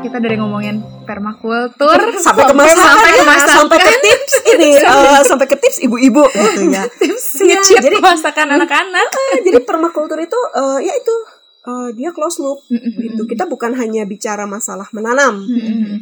kita 0.00 0.16
dari 0.16 0.36
ngomongin 0.40 0.80
permakultur 1.04 1.98
sampai 2.24 2.44
ke 2.48 2.54
masakan 2.56 2.80
sampai 2.80 3.10
ke 3.12 3.24
masakan 3.24 3.56
sampai 3.62 3.78
ke 3.78 3.92
tips 4.00 4.34
ini 4.56 4.70
eh, 4.80 5.20
sampai 5.22 5.46
ke 5.46 5.56
tips 5.60 5.78
ibu-ibu 5.84 6.24
gitu 6.24 6.60
ya. 6.72 6.82
Tips 7.00 7.24
Iya, 7.44 7.60
jadi- 7.80 8.00
masakan 8.00 8.56
anak-anak. 8.56 9.08
Jadi 9.44 9.58
permakultur 9.64 10.16
itu 10.16 10.38
eh, 10.56 10.78
ya 10.88 10.94
itu 10.96 11.14
eh, 11.60 11.88
dia 11.96 12.10
close 12.14 12.40
loop 12.40 12.64
gitu. 12.70 13.22
Kita 13.28 13.44
bukan 13.44 13.76
hanya 13.76 14.08
bicara 14.08 14.48
masalah 14.48 14.88
menanam. 14.96 15.44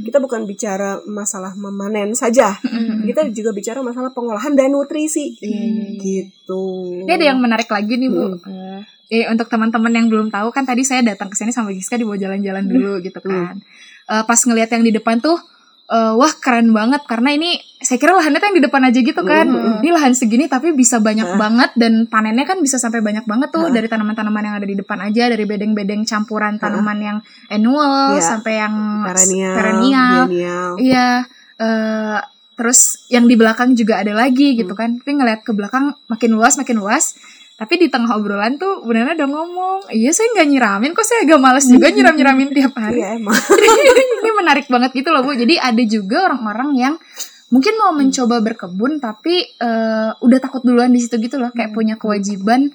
Kita 0.05 0.23
bukan 0.23 0.47
bicara 0.47 1.03
masalah 1.09 1.55
memanen 1.59 2.15
saja. 2.15 2.55
Kita 3.07 3.27
juga 3.35 3.51
bicara 3.51 3.83
masalah 3.83 4.15
pengolahan 4.15 4.55
dan 4.55 4.75
nutrisi. 4.75 5.35
Gitu. 5.99 6.63
Ini 7.07 7.13
ada 7.15 7.27
yang 7.35 7.39
menarik 7.43 7.69
lagi 7.71 7.95
nih 7.99 8.11
bu. 8.11 8.39
Eh, 9.09 9.25
untuk 9.25 9.49
teman-teman 9.49 9.89
yang 9.89 10.07
belum 10.13 10.29
tahu 10.29 10.53
kan 10.53 10.69
tadi 10.69 10.85
saya 10.85 11.01
datang 11.01 11.33
ke 11.33 11.37
sini 11.41 11.49
sama 11.49 11.73
Giska 11.73 11.97
dibawa 11.97 12.21
jalan-jalan 12.21 12.69
dulu 12.69 13.01
gitu 13.01 13.17
kan. 13.25 13.57
Eh, 14.05 14.23
pas 14.29 14.37
ngelihat 14.37 14.69
yang 14.77 14.85
di 14.85 14.93
depan 14.93 15.17
tuh, 15.25 15.41
eh, 15.89 16.13
wah 16.13 16.33
keren 16.37 16.77
banget. 16.77 17.09
Karena 17.09 17.33
ini 17.33 17.57
saya 17.89 17.97
kira 17.97 18.13
lahannya 18.13 18.37
tuh 18.37 18.49
yang 18.53 18.59
di 18.61 18.65
depan 18.69 18.83
aja 18.85 18.99
gitu 19.01 19.23
kan. 19.25 19.47
Ini 19.81 19.89
lahan 19.89 20.13
segini 20.13 20.45
tapi 20.45 20.77
bisa 20.77 21.01
banyak 21.01 21.41
banget 21.41 21.73
dan 21.73 22.05
panennya 22.05 22.45
kan 22.45 22.61
bisa 22.61 22.77
sampai 22.77 23.01
banyak 23.01 23.25
banget 23.25 23.49
tuh 23.49 23.73
dari 23.73 23.89
tanaman-tanaman 23.89 24.45
yang 24.45 24.57
ada 24.61 24.69
di 24.69 24.77
depan 24.77 25.09
aja 25.09 25.33
dari 25.33 25.49
bedeng-bedeng 25.49 26.05
campuran 26.05 26.61
tanaman 26.61 26.99
yang 27.01 27.19
annual 27.49 28.13
Iya. 28.13 28.21
sampai 28.21 28.53
yang 28.61 28.75
perennial, 29.09 29.55
perennial. 29.57 30.21
Iya, 30.77 31.09
eh 31.57 32.19
terus 32.61 33.09
yang 33.09 33.25
di 33.25 33.41
belakang 33.41 33.73
juga 33.73 34.05
ada 34.05 34.13
lagi 34.13 34.53
gitu 34.61 34.77
kan. 34.77 35.01
Tapi 35.01 35.11
ngeliat 35.17 35.41
ke 35.41 35.57
belakang 35.57 35.97
makin 36.13 36.31
luas, 36.37 36.61
makin 36.61 36.77
luas. 36.85 37.17
Tapi 37.57 37.75
di 37.75 37.89
tengah 37.89 38.21
obrolan 38.21 38.55
tuh 38.55 38.85
benar 38.85 39.17
ada 39.17 39.25
ngomong, 39.27 39.91
iya 39.91 40.13
saya 40.15 40.31
nggak 40.31 40.47
nyiramin, 40.47 40.93
kok 40.95 41.03
saya 41.03 41.25
agak 41.27 41.41
males 41.43 41.67
juga 41.67 41.91
nyiram-nyiramin 41.91 42.53
tiap 42.53 42.77
hari. 42.77 43.01
Iya 43.01 43.17
emang. 43.17 43.35
Ini 44.23 44.31
menarik 44.37 44.67
banget 44.69 44.93
gitu 44.93 45.09
loh 45.11 45.25
bu. 45.25 45.33
Jadi 45.35 45.57
ada 45.57 45.83
juga 45.83 46.31
orang-orang 46.31 46.71
yang 46.77 46.95
mungkin 47.49 47.75
mau 47.75 47.91
mencoba 47.91 48.39
berkebun 48.39 48.99
tapi 48.99 49.35
eh, 49.43 50.11
udah 50.15 50.39
takut 50.39 50.61
duluan 50.61 50.89
di 50.89 50.99
situ 50.99 51.17
gitu 51.17 51.37
loh, 51.37 51.49
kayak 51.49 51.71
punya 51.71 51.95
kewajiban 51.95 52.69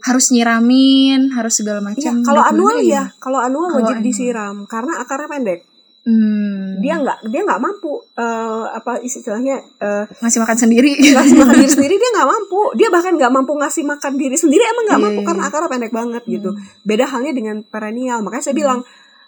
harus 0.00 0.30
nyiramin, 0.30 1.30
harus 1.30 1.54
segala 1.54 1.78
Iya, 1.78 1.86
macam. 2.10 2.14
kalau 2.20 2.40
Dokumennya 2.40 2.50
annual 2.50 2.76
gimana? 2.76 2.90
ya, 2.90 3.04
kalau 3.16 3.38
annual 3.38 3.66
Kalau 3.66 3.78
wajib 3.80 3.96
annual. 3.96 4.06
disiram 4.06 4.56
karena 4.66 4.92
akarnya 4.98 5.28
pendek. 5.28 5.60
Hmm, 6.02 6.82
Dia 6.82 6.98
nggak 6.98 7.30
dia 7.30 7.40
nggak 7.40 7.62
mampu 7.62 8.02
eh, 8.12 8.64
apa 8.68 8.98
istilahnya 8.98 9.62
eh, 9.78 10.04
ngasih 10.18 10.42
makan 10.42 10.58
sendiri. 10.58 10.98
ngasih 10.98 11.36
makan 11.38 11.54
diri 11.56 11.70
sendiri 11.78 11.94
dia 11.94 12.10
nggak 12.12 12.26
mampu. 12.28 12.60
Dia 12.74 12.88
bahkan 12.90 13.14
nggak 13.14 13.30
mampu 13.30 13.52
ngasih 13.54 13.86
makan 13.86 14.12
diri 14.18 14.34
sendiri 14.34 14.66
emang 14.66 14.84
nggak 14.84 14.98
Iya, 14.98 15.06
mampu 15.06 15.20
iya, 15.20 15.28
karena 15.28 15.40
iya. 15.40 15.48
akarnya 15.48 15.70
pendek 15.70 15.92
banget 15.94 16.22
gitu. 16.26 16.50
Beda 16.82 17.04
halnya 17.06 17.30
dengan 17.30 17.56
perennial. 17.62 18.18
Makanya 18.20 18.42
saya 18.42 18.56
bilang 18.58 18.82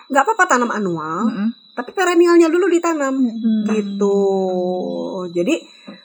nggak 0.05 0.23
apa-apa 0.27 0.45
tanam 0.45 0.69
annual, 0.69 1.23
Mm-mm. 1.25 1.49
Tapi 1.75 1.91
perennialnya 1.91 2.47
dulu 2.47 2.67
ditanam 2.67 3.15
Hmm. 3.19 3.67
gitu. 3.67 4.19
Jadi 5.31 5.55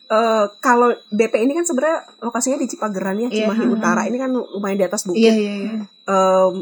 eh, 0.09 0.45
kalau 0.57 0.89
BP 1.07 1.33
ini 1.39 1.53
kan 1.53 1.61
sebenarnya 1.61 2.01
lokasinya 2.19 2.57
di 2.57 2.65
Cipageran 2.65 3.13
ya, 3.15 3.29
Iya. 3.29 3.45
Cimahi 3.45 3.65
Utara. 3.69 4.01
Ini 4.03 4.17
kan 4.17 4.33
lumayan 4.33 4.75
di 4.75 4.83
atas 4.83 5.05
bukit. 5.05 5.21
Iya 5.21 5.33
iya 5.35 5.53
iya. 5.55 5.71
Em, 6.03 6.53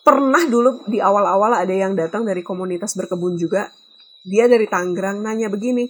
pernah 0.00 0.42
dulu 0.42 0.86
di 0.86 0.98
awal-awal 0.98 1.52
ada 1.52 1.74
yang 1.74 1.92
datang 1.92 2.22
dari 2.22 2.40
komunitas 2.40 2.94
berkebun 2.94 3.34
juga. 3.34 3.74
Dia 4.22 4.46
dari 4.46 4.64
Tangerang 4.64 5.18
nanya 5.18 5.48
begini, 5.48 5.88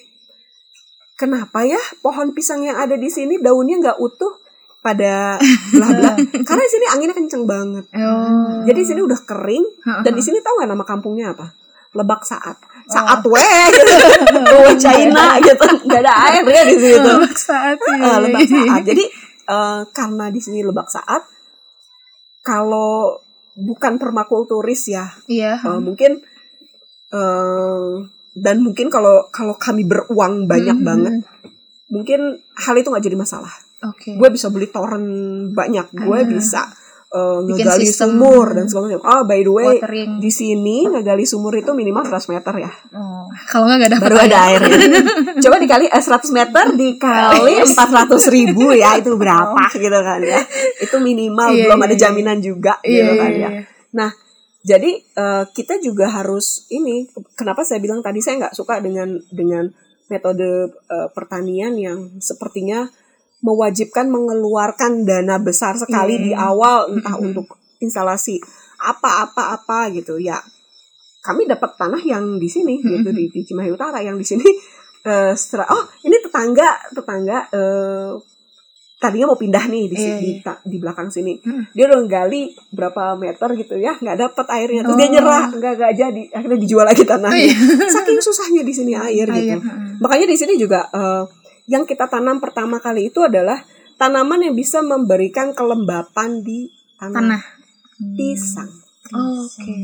kenapa 1.15 1.63
ya 1.63 1.79
pohon 1.99 2.33
pisang 2.33 2.63
yang 2.63 2.79
ada 2.79 2.95
di 2.95 3.09
sini 3.09 3.37
daunnya 3.39 3.77
nggak 3.79 3.99
utuh 3.99 4.39
pada 4.79 5.37
belah-belah? 5.75 6.17
Karena 6.47 6.63
di 6.63 6.73
sini 6.73 6.87
anginnya 6.89 7.13
kenceng 7.13 7.45
banget. 7.45 7.85
Oh. 7.93 8.63
Jadi 8.65 8.79
di 8.79 8.87
sini 8.87 9.01
udah 9.03 9.21
kering 9.21 9.65
dan 10.01 10.13
di 10.13 10.23
sini 10.23 10.39
tahu 10.39 10.55
nggak 10.57 10.71
nama 10.71 10.85
kampungnya 10.87 11.35
apa? 11.35 11.47
Lebak 11.99 12.23
Saat. 12.23 12.57
Saat 12.87 13.21
Oh. 13.21 13.35
weh 13.35 13.65
gitu. 13.69 13.93
Weh 14.65 14.77
China 14.79 15.37
gitu. 15.39 15.67
Nggak 15.85 16.01
ada 16.01 16.15
air 16.31 16.45
ya 16.47 16.63
di 16.65 16.77
situ. 16.79 17.05
Lebak 17.05 17.37
saat 17.37 17.77
Ah, 17.85 18.17
lebak 18.19 18.47
saat. 18.47 18.81
Jadi 18.83 19.05
eh, 19.45 19.81
karena 19.91 20.25
di 20.29 20.41
sini 20.41 20.61
lebak 20.63 20.89
saat, 20.89 21.21
kalau 22.41 23.19
bukan 23.53 23.99
permakulturis 23.99 24.89
ya, 24.89 25.05
Iya. 25.27 25.61
eh, 25.61 25.81
mungkin 25.81 26.23
eh, 27.09 27.93
dan 28.33 28.57
mungkin 28.61 28.87
kalau 28.89 29.27
kalau 29.29 29.57
kami 29.57 29.83
beruang 29.83 30.47
banyak 30.47 30.79
Mhm. 30.79 30.87
banget, 30.87 31.15
mungkin 31.89 32.21
hal 32.57 32.75
itu 32.77 32.89
nggak 32.89 33.05
jadi 33.05 33.19
masalah. 33.19 33.53
Oke. 33.85 34.17
Gue 34.17 34.29
bisa 34.29 34.49
beli 34.49 34.69
toren 34.69 35.05
banyak, 35.53 35.93
gue 35.93 36.21
bisa 36.31 36.67
Bikin 37.09 37.65
ngegali 37.65 37.85
sistem 37.89 38.21
sumur 38.21 38.47
dan 38.53 38.69
sebagainya. 38.69 39.01
Oh 39.01 39.23
by 39.25 39.41
the 39.41 39.53
way, 39.53 39.81
Watering. 39.81 40.21
di 40.21 40.29
sini 40.29 40.85
ngegali 40.85 41.25
sumur 41.25 41.57
itu 41.57 41.73
minimal 41.73 42.05
100 42.05 42.33
meter 42.37 42.55
ya. 42.61 42.73
Oh. 42.93 43.25
Kalau 43.53 43.65
nggak 43.65 43.89
dapat 43.97 44.09
baru 44.13 44.17
ada 44.29 44.39
air. 44.53 44.61
Coba 45.45 45.57
dikali 45.57 45.89
eh, 45.89 46.03
100 46.05 46.37
meter 46.37 46.65
dikali 46.77 47.53
400 47.65 48.35
ribu 48.37 48.77
ya 48.77 48.97
itu 49.01 49.17
berapa 49.17 49.63
gitu 49.73 49.99
kan 50.05 50.21
ya? 50.21 50.41
Itu 50.85 51.01
minimal 51.01 51.49
Oh. 51.49 51.57
Iya, 51.57 51.65
belum 51.71 51.81
iya, 51.81 51.87
ada 51.89 51.95
iya. 51.97 52.03
jaminan 52.05 52.39
juga 52.45 52.73
Iya, 52.85 52.93
gitu 52.93 53.13
kan 53.17 53.31
iya, 53.33 53.41
ya. 53.41 53.49
iya. 53.49 53.63
Nah 53.97 54.11
jadi 54.61 54.91
eh, 55.01 55.45
kita 55.57 55.81
juga 55.81 56.13
harus 56.13 56.69
ini 56.69 57.09
kenapa 57.33 57.65
saya 57.65 57.81
bilang 57.81 58.05
tadi 58.05 58.21
saya 58.21 58.37
nggak 58.45 58.55
suka 58.59 58.85
dengan 58.85 59.17
dengan 59.33 59.65
metode 60.13 60.77
eh, 60.93 61.09
pertanian 61.17 61.73
yang 61.73 62.21
sepertinya 62.21 62.85
mewajibkan 63.41 64.07
mengeluarkan 64.07 65.03
dana 65.03 65.39
besar 65.39 65.75
sekali 65.75 66.15
Iya. 66.15 66.25
di 66.25 66.33
awal 66.33 66.91
entah 66.91 67.17
untuk 67.17 67.47
instalasi 67.79 68.43
apa-apa-apa 68.79 69.91
gitu 69.93 70.19
ya 70.19 70.39
kami 71.21 71.45
dapat 71.45 71.75
tanah 71.75 72.01
yang 72.01 72.25
di 72.37 72.47
sini 72.47 72.79
gitu 72.79 73.11
di, 73.11 73.29
di 73.29 73.41
Cimahi 73.43 73.69
Utara 73.69 73.99
yang 74.01 74.15
di 74.15 74.25
sini 74.25 74.43
eh, 75.05 75.33
setelah 75.33 75.67
oh 75.69 75.85
ini 76.03 76.17
tetangga 76.19 76.69
tetangga 76.91 77.39
eh, 77.49 78.13
tadinya 78.99 79.31
mau 79.31 79.39
pindah 79.39 79.63
nih 79.65 79.87
di 79.87 79.95
Iya, 79.95 80.03
sini 80.19 80.31
di, 80.43 80.77
belakang 80.77 81.07
sini 81.07 81.39
Hmm. 81.39 81.63
dia 81.71 81.87
udah 81.87 82.03
gali 82.05 82.51
berapa 82.69 83.15
meter 83.15 83.47
gitu 83.55 83.79
ya 83.79 83.95
nggak 83.95 84.19
dapat 84.19 84.47
airnya 84.53 84.83
terus 84.83 84.99
dia 84.99 85.07
Oh. 85.07 85.13
nyerah 85.15 85.45
nggak 85.49 85.73
nggak 85.79 85.93
jadi 85.95 86.23
akhirnya 86.33 86.59
dijual 86.59 86.83
lagi 86.83 87.03
tanahnya 87.05 87.31
Oh, 87.31 87.39
iya. 87.39 87.87
saking 87.87 88.19
susahnya 88.19 88.63
di 88.63 88.75
sini 88.75 88.93
air 88.93 89.27
gitu 89.29 89.55
Air, 89.55 89.59
heeh. 89.59 90.03
makanya 90.03 90.27
di 90.27 90.35
sini 90.35 90.55
juga 90.55 90.83
eh, 90.91 91.23
yang 91.69 91.85
kita 91.85 92.09
tanam 92.09 92.41
pertama 92.41 92.81
kali 92.81 93.07
itu 93.07 93.21
adalah 93.21 93.61
tanaman 93.95 94.41
yang 94.41 94.55
bisa 94.55 94.81
memberikan 94.81 95.53
kelembapan 95.53 96.41
di 96.41 96.67
tanah, 96.97 97.15
Tanah. 97.39 97.43
pisang 98.15 98.71
Oke. 99.09 99.77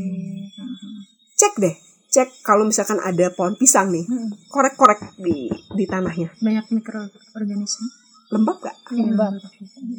cek 1.33 1.53
deh 1.57 1.75
cek 2.07 2.41
kalau 2.41 2.63
misalkan 2.63 2.97
ada 2.97 3.27
pohon 3.29 3.53
pisang 3.53 3.89
nih 3.89 4.03
Hmm. 4.03 4.31
korek-korek 4.47 5.15
di 5.15 5.45
di 5.69 5.85
tanahnya 5.85 6.31
Banyak 6.37 6.65
mikroorganisme. 6.71 7.87
lembab 8.27 8.57
gak 8.59 8.75
Lembab. 8.89 9.35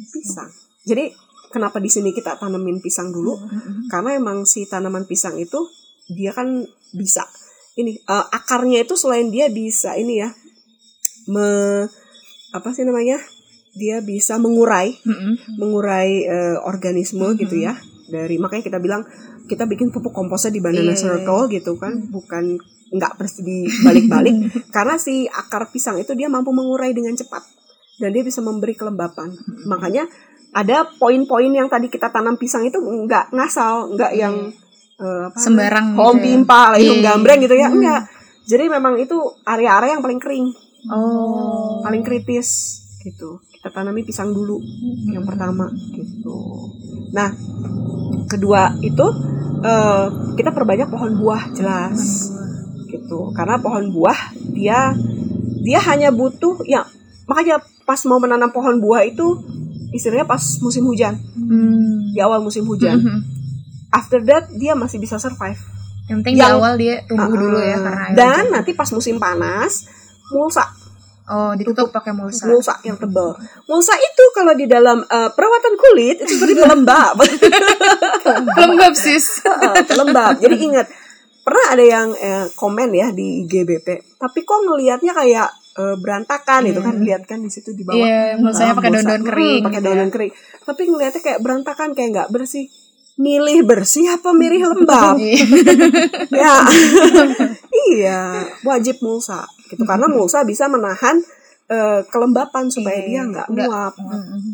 pisang 0.07 0.49
jadi 0.83 1.13
kenapa 1.47 1.77
di 1.77 1.87
sini 1.87 2.11
kita 2.11 2.35
tanemin 2.35 2.79
pisang 2.79 3.09
dulu 3.09 3.37
Hmm. 3.37 3.87
karena 3.87 4.13
emang 4.13 4.43
si 4.43 4.65
tanaman 4.65 5.05
pisang 5.05 5.37
itu 5.37 5.61
dia 6.09 6.31
kan 6.31 6.65
bisa 6.89 7.23
ini 7.75 7.95
eh, 7.95 8.25
akarnya 8.31 8.81
itu 8.81 8.95
selain 8.95 9.27
dia 9.27 9.47
bisa 9.47 9.93
ini 9.93 10.19
ya 10.19 10.29
me 11.27 11.47
apa 12.51 12.69
sih 12.71 12.83
namanya? 12.83 13.19
Dia 13.71 14.01
bisa 14.01 14.35
mengurai 14.37 14.97
Mm-mm. 14.97 15.59
mengurai 15.59 16.09
eh, 16.23 16.57
organisme 16.59 17.35
gitu 17.35 17.55
ya. 17.57 17.77
Dari 18.07 18.35
makanya 18.37 18.63
kita 18.65 18.79
bilang 18.79 19.03
kita 19.45 19.63
bikin 19.63 19.91
pupuk 19.91 20.11
komposnya 20.11 20.49
di 20.49 20.59
banana 20.59 20.83
Iya, 20.83 20.91
iya, 20.91 20.97
circle 20.97 21.41
gitu 21.49 21.77
kan. 21.77 21.93
Bukan 22.07 22.57
nggak 22.87 23.19
persis 23.19 23.43
dibalik-balik 23.43 24.35
karena 24.75 24.95
si 24.95 25.27
akar 25.27 25.67
pisang 25.69 25.99
itu 25.99 26.15
dia 26.15 26.27
mampu 26.27 26.49
mengurai 26.51 26.91
dengan 26.91 27.13
cepat. 27.13 27.43
Dan 27.97 28.13
dia 28.13 28.21
bisa 28.21 28.39
memberi 28.39 28.73
kelembapan. 28.73 29.33
Makanya 29.65 30.05
ada 30.53 30.87
poin-poin 30.97 31.49
yang 31.49 31.67
tadi 31.67 31.85
kita 31.87 32.07
tanam 32.07 32.33
pisang 32.33 32.63
itu 32.63 32.79
nggak 32.79 33.29
ngasal 33.29 33.93
nggak 33.93 34.11
yang 34.15 34.49
eh, 34.97 35.21
apa 35.27 35.37
Sembarang 35.37 35.93
home 35.93 36.17
ya. 36.17 36.23
pimpa 36.23 36.61
layung 36.73 36.97
Iya. 36.97 37.05
gambreng 37.05 37.39
gitu 37.39 37.53
ya 37.53 37.67
Hmm. 37.69 37.77
enggak 37.77 38.01
jadi 38.47 38.71
memang 38.71 38.95
itu 38.95 39.13
area-area 39.43 39.93
yang 39.93 40.01
paling 40.01 40.17
kering 40.17 40.47
Oh. 40.85 41.81
paling 41.81 42.01
kritis 42.01 42.49
gitu 42.99 43.39
kita 43.49 43.69
tanami 43.71 44.01
pisang 44.01 44.29
dulu 44.29 44.61
yang 45.07 45.23
pertama 45.23 45.65
gitu 45.89 46.37
nah 47.09 47.33
kedua 48.25 48.75
itu 48.79 49.05
eh, 49.59 50.05
kita 50.35 50.51
perbanyak 50.51 50.87
pohon 50.87 51.17
buah 51.17 51.51
jelas 51.51 52.29
gitu 52.87 53.31
karena 53.31 53.57
pohon 53.57 53.89
buah 53.89 54.19
dia 54.47 54.93
dia 55.59 55.79
hanya 55.83 56.09
butuh 56.09 56.63
ya 56.63 56.87
makanya 57.25 57.59
pas 57.83 57.99
mau 58.03 58.17
menanam 58.17 58.47
pohon 58.47 58.77
buah 58.77 59.03
itu 59.03 59.43
istilahnya 59.89 60.23
pas 60.23 60.39
musim 60.59 60.83
hujan 60.83 61.15
Hmm. 61.37 62.11
di 62.11 62.19
awal 62.19 62.39
musim 62.39 62.63
hujan 62.63 62.95
Mhm. 62.97 63.19
after 63.89 64.19
that 64.21 64.51
dia 64.51 64.73
masih 64.73 64.97
bisa 64.97 65.15
survive 65.17 65.59
Yang 66.05 66.17
penting 66.21 66.35
Yang- 66.37 66.47
di 66.47 66.55
awal 66.55 66.73
dia 66.75 66.95
tumbuh 67.03 67.23
Uh-uh. 67.25 67.39
dulu 67.41 67.57
ya 67.57 67.77
karena 67.77 68.01
air 68.05 68.15
dan 68.15 68.43
nanti 68.49 68.71
pas 68.71 68.87
musim 68.89 69.15
panas 69.17 69.87
mulsa 70.29 70.65
Oh, 71.27 71.51
ditutup 71.51 71.91
pakai 71.91 72.15
mulsa. 72.15 72.47
mulsa 72.47 72.79
yang 72.81 72.95
tebal. 72.95 73.35
Mulsa 73.67 73.91
itu 73.93 74.23
kalau 74.31 74.55
di 74.55 74.63
dalam 74.63 75.03
eh, 75.03 75.27
perawatan 75.27 75.75
kulit 75.75 76.23
itu 76.23 76.39
seperti 76.39 76.55
pelembab. 76.55 77.19
Lembab 78.63 78.93
sis. 78.95 79.43
Heeh, 79.43 79.83
pelembab. 79.83 80.39
Jadi 80.39 80.55
ingat, 80.55 80.87
pernah 81.43 81.75
ada 81.75 81.83
yang 81.83 82.15
eh, 82.15 82.47
komen 82.55 82.89
ya 82.91 83.11
di 83.11 83.43
IGBP, 83.43 84.15
tapi 84.15 84.39
kok 84.41 84.59
ngelihatnya 84.63 85.11
kayak 85.11 85.47
eh, 85.75 85.95
berantakan 85.99 86.61
itu 86.63 86.79
kan 86.79 86.95
lihat 86.95 87.23
kan 87.23 87.39
di 87.39 87.51
situ 87.51 87.71
di 87.71 87.83
bawah. 87.83 87.99
Iya, 87.99 88.39
mulsanya 88.39 88.71
pakai 88.71 88.89
daun-daun 88.89 89.19
Hmm, 89.19 89.27
kering. 89.27 89.61
pakai 89.63 89.75
gitu 89.75 89.83
daun-daun 89.85 90.11
kering. 90.11 90.31
Tapi 90.63 90.81
ngelihatnya 90.85 91.21
kayak 91.21 91.39
berantakan, 91.43 91.89
kayak 91.91 92.09
nggak 92.15 92.29
bersih. 92.31 92.71
Milih 93.17 93.65
bersih 93.65 94.13
apa 94.13 94.29
milih 94.31 94.61
lembab? 94.63 95.17
Iya. 95.19 95.41
ya 96.29 96.55
iya 97.89 98.19
wajib 98.61 99.01
mulsa 99.01 99.41
gitu. 99.67 99.83
Karena 99.83 100.07
mulsa 100.07 100.41
bisa 100.41 100.65
menahan 100.65 101.19
eh, 101.67 102.01
kelembapan 102.07 102.71
supaya 102.71 102.95
Iya, 102.97 103.05
dia 103.05 103.21
nggak 103.27 103.47
nguap 103.51 103.93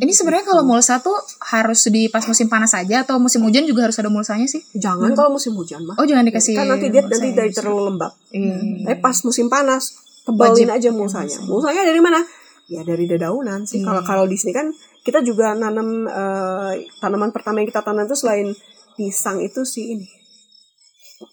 Ini 0.01 0.09
sebenarnya 0.09 0.45
kalau 0.45 0.63
mulsa 0.63 0.97
tuh 0.97 1.13
harus 1.45 1.85
di 1.87 2.09
pas 2.09 2.25
musim 2.25 2.49
panas 2.49 2.73
aja 2.73 3.05
atau 3.05 3.21
musim 3.21 3.39
hujan 3.41 3.63
juga 3.63 3.85
harus 3.85 3.95
ada 3.95 4.09
mulsanya 4.09 4.45
sih? 4.45 4.65
jangan 4.73 5.13
kalau 5.13 5.37
musim 5.37 5.53
hujan 5.53 5.85
mah 5.85 5.93
Oh, 5.95 6.03
jangan 6.03 6.25
dikasih. 6.25 6.57
kan 6.57 6.65
nanti 6.67 6.89
dia 6.89 7.01
nanti 7.01 7.29
ya, 7.29 7.37
dari 7.37 7.51
terlalu 7.51 7.93
lembab. 7.93 8.11
Iya. 8.29 8.55
tapi 8.83 8.97
pas 8.97 9.17
musim 9.21 9.45
panas 9.45 9.93
tebalin 10.25 10.51
Wajib 10.55 10.67
aja 10.71 10.89
pakai 10.89 10.97
mulsanya. 10.97 11.37
Mulsa. 11.37 11.49
mulsanya 11.69 11.81
dari 11.85 12.01
mana? 12.01 12.19
Ya 12.65 12.81
dari 12.81 13.05
dedaunan 13.05 13.61
sih. 13.63 13.77
Iya. 13.77 13.85
kalau 13.85 14.01
kalau 14.01 14.25
di 14.25 14.33
sini 14.33 14.49
kan 14.51 14.73
kita 15.03 15.21
juga 15.21 15.53
nanam 15.53 16.07
eh, 16.07 16.73
tanaman 16.97 17.29
pertama 17.29 17.59
yang 17.59 17.67
kita 17.67 17.83
tanam 17.83 18.03
itu 18.03 18.15
selain 18.15 18.49
pisang 18.93 19.37
itu 19.37 19.61
si 19.63 19.93
ini 19.93 20.07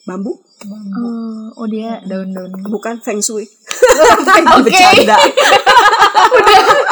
bambu 0.05 0.35
Oh, 0.61 1.49
oh 1.57 1.67
dia 1.67 2.05
daun-daun. 2.05 2.53
bukan 2.69 3.01
feng 3.01 3.17
shui 3.19 3.49
Oke. 3.49 4.69
bercanda 4.69 5.17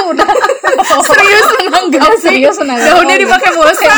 Udah 0.09 0.29
serius 1.05 1.47
menanggapi. 1.53 2.17
serius 2.19 2.57
menanggapi. 2.57 2.89
Daunnya 2.89 3.17
dipakai 3.19 3.51
mulsa. 3.53 3.95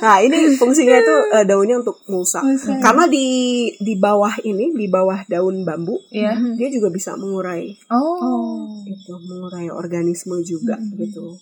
Nah 0.00 0.16
ini 0.18 0.36
fungsinya 0.54 0.96
itu 0.96 1.14
eh, 1.32 1.44
daunnya 1.44 1.78
untuk 1.78 2.02
mulsa. 2.06 2.42
Mulsa. 2.42 2.76
Karena 2.78 3.06
di 3.06 3.26
di 3.76 3.94
bawah 3.94 4.34
ini, 4.42 4.74
di 4.74 4.86
bawah 4.86 5.22
daun 5.26 5.62
bambu, 5.62 5.98
Iya. 6.10 6.34
dia 6.54 6.68
juga 6.68 6.90
bisa 6.90 7.14
mengurai 7.14 7.70
Oh. 7.88 8.74
itu, 8.82 9.14
mengurai 9.20 9.70
organisme 9.70 10.34
juga 10.42 10.74
gitu. 10.94 11.34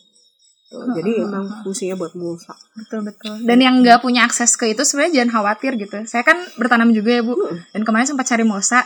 Tuh, 0.69 0.85
jadi 0.93 1.25
emang 1.25 1.49
fungsinya 1.65 1.97
buat 1.97 2.13
mulsa. 2.13 2.53
Betul 2.77 3.01
betul. 3.01 3.41
Dan 3.41 3.57
yang 3.57 3.81
nggak 3.81 4.05
punya 4.05 4.29
akses 4.29 4.53
ke 4.53 4.69
itu 4.69 4.85
sebenarnya 4.85 5.25
jangan 5.25 5.31
khawatir 5.41 5.81
gitu. 5.81 5.97
Saya 6.05 6.21
kan 6.21 6.37
bertanam 6.61 6.93
juga 6.93 7.17
ya 7.17 7.23
bu. 7.25 7.41
Dan 7.73 7.89
kemarin 7.89 8.05
sempat 8.05 8.29
cari 8.29 8.45
mulsa 8.45 8.85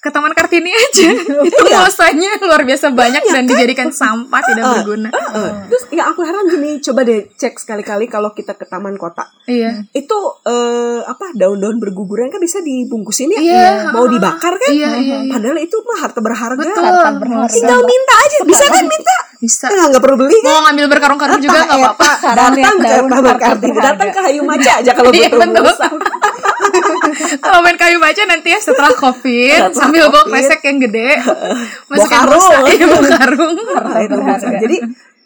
ke 0.00 0.08
Taman 0.08 0.32
Kartini 0.32 0.72
aja. 0.72 1.06
itu 1.46 1.54
Iya. 1.60 1.86
mulsanya 1.86 2.40
luar 2.40 2.66
biasa 2.66 2.90
banyak 2.90 3.20
dan 3.20 3.44
dijadikan 3.46 3.92
sampah 3.92 4.42
tidak 4.42 4.64
berguna. 4.80 5.12
Eh, 5.12 5.50
terus 5.70 5.84
yang 5.94 6.10
aku 6.10 6.24
heran 6.24 6.48
gini, 6.48 6.82
coba 6.82 7.06
deh 7.06 7.28
cek 7.36 7.62
sekali-kali 7.62 8.08
kalau 8.08 8.32
kita 8.32 8.56
ke 8.56 8.64
taman 8.64 8.96
kota. 8.96 9.28
Iya. 9.46 9.86
Itu 9.94 10.16
eh, 10.42 11.04
apa 11.04 11.30
daun-daun 11.36 11.78
berguguran 11.78 12.32
kan 12.32 12.42
bisa 12.42 12.58
dibungkusin 12.58 13.30
ya? 13.36 13.38
Iya. 13.38 13.68
Mau 13.94 14.08
dibakar 14.08 14.56
kan? 14.58 14.70
Iya 14.72 14.90
iya. 14.98 15.16
iya. 15.22 15.30
Padahal 15.30 15.62
itu 15.62 15.76
mah 15.84 15.98
harta 16.02 16.18
berharga. 16.18 16.58
Betul. 16.58 16.82
Harta 16.82 17.10
berharga. 17.20 17.54
Tinggal 17.54 17.80
minta 17.86 18.14
aja, 18.18 18.38
bisa 18.42 18.64
kan 18.66 18.84
minta? 18.88 19.16
Bisa. 19.40 19.66
Nah, 19.66 19.88
nggak 19.88 20.02
perlu 20.04 20.16
beli 20.20 20.36
kan? 20.38 20.46
Mau 20.46 20.60
ngambil 20.68 20.86
berkarung-karung 20.86 21.40
juga 21.40 21.64
nggak 21.64 21.80
apa-apa. 21.80 22.10
Datang 22.36 22.76
ke 22.76 22.88
harta 22.92 23.32
Kartini, 23.34 23.72
datang 23.74 24.08
ke 24.12 24.20
Hayu 24.20 24.42
Maca 24.44 24.72
aja 24.78 24.92
kalau 24.92 25.10
Iya, 25.16 25.28
butuh 25.28 25.40
betul. 25.42 25.64
mulsa. 25.64 25.86
Kalau 27.40 27.60
main 27.60 27.74
kayu 27.74 27.98
baca 27.98 28.22
nanti 28.24 28.48
ya 28.48 28.60
setelah 28.60 28.92
covid 28.92 29.58
Setelah 29.66 29.74
sambil 29.74 30.04
bawa 30.06 30.24
kresek 30.28 30.60
yang 30.62 30.78
gede 30.78 31.18
masukin 31.88 32.10
karung. 32.22 32.64
iya, 32.68 32.86
karung. 33.10 33.54
Jadi 34.62 34.76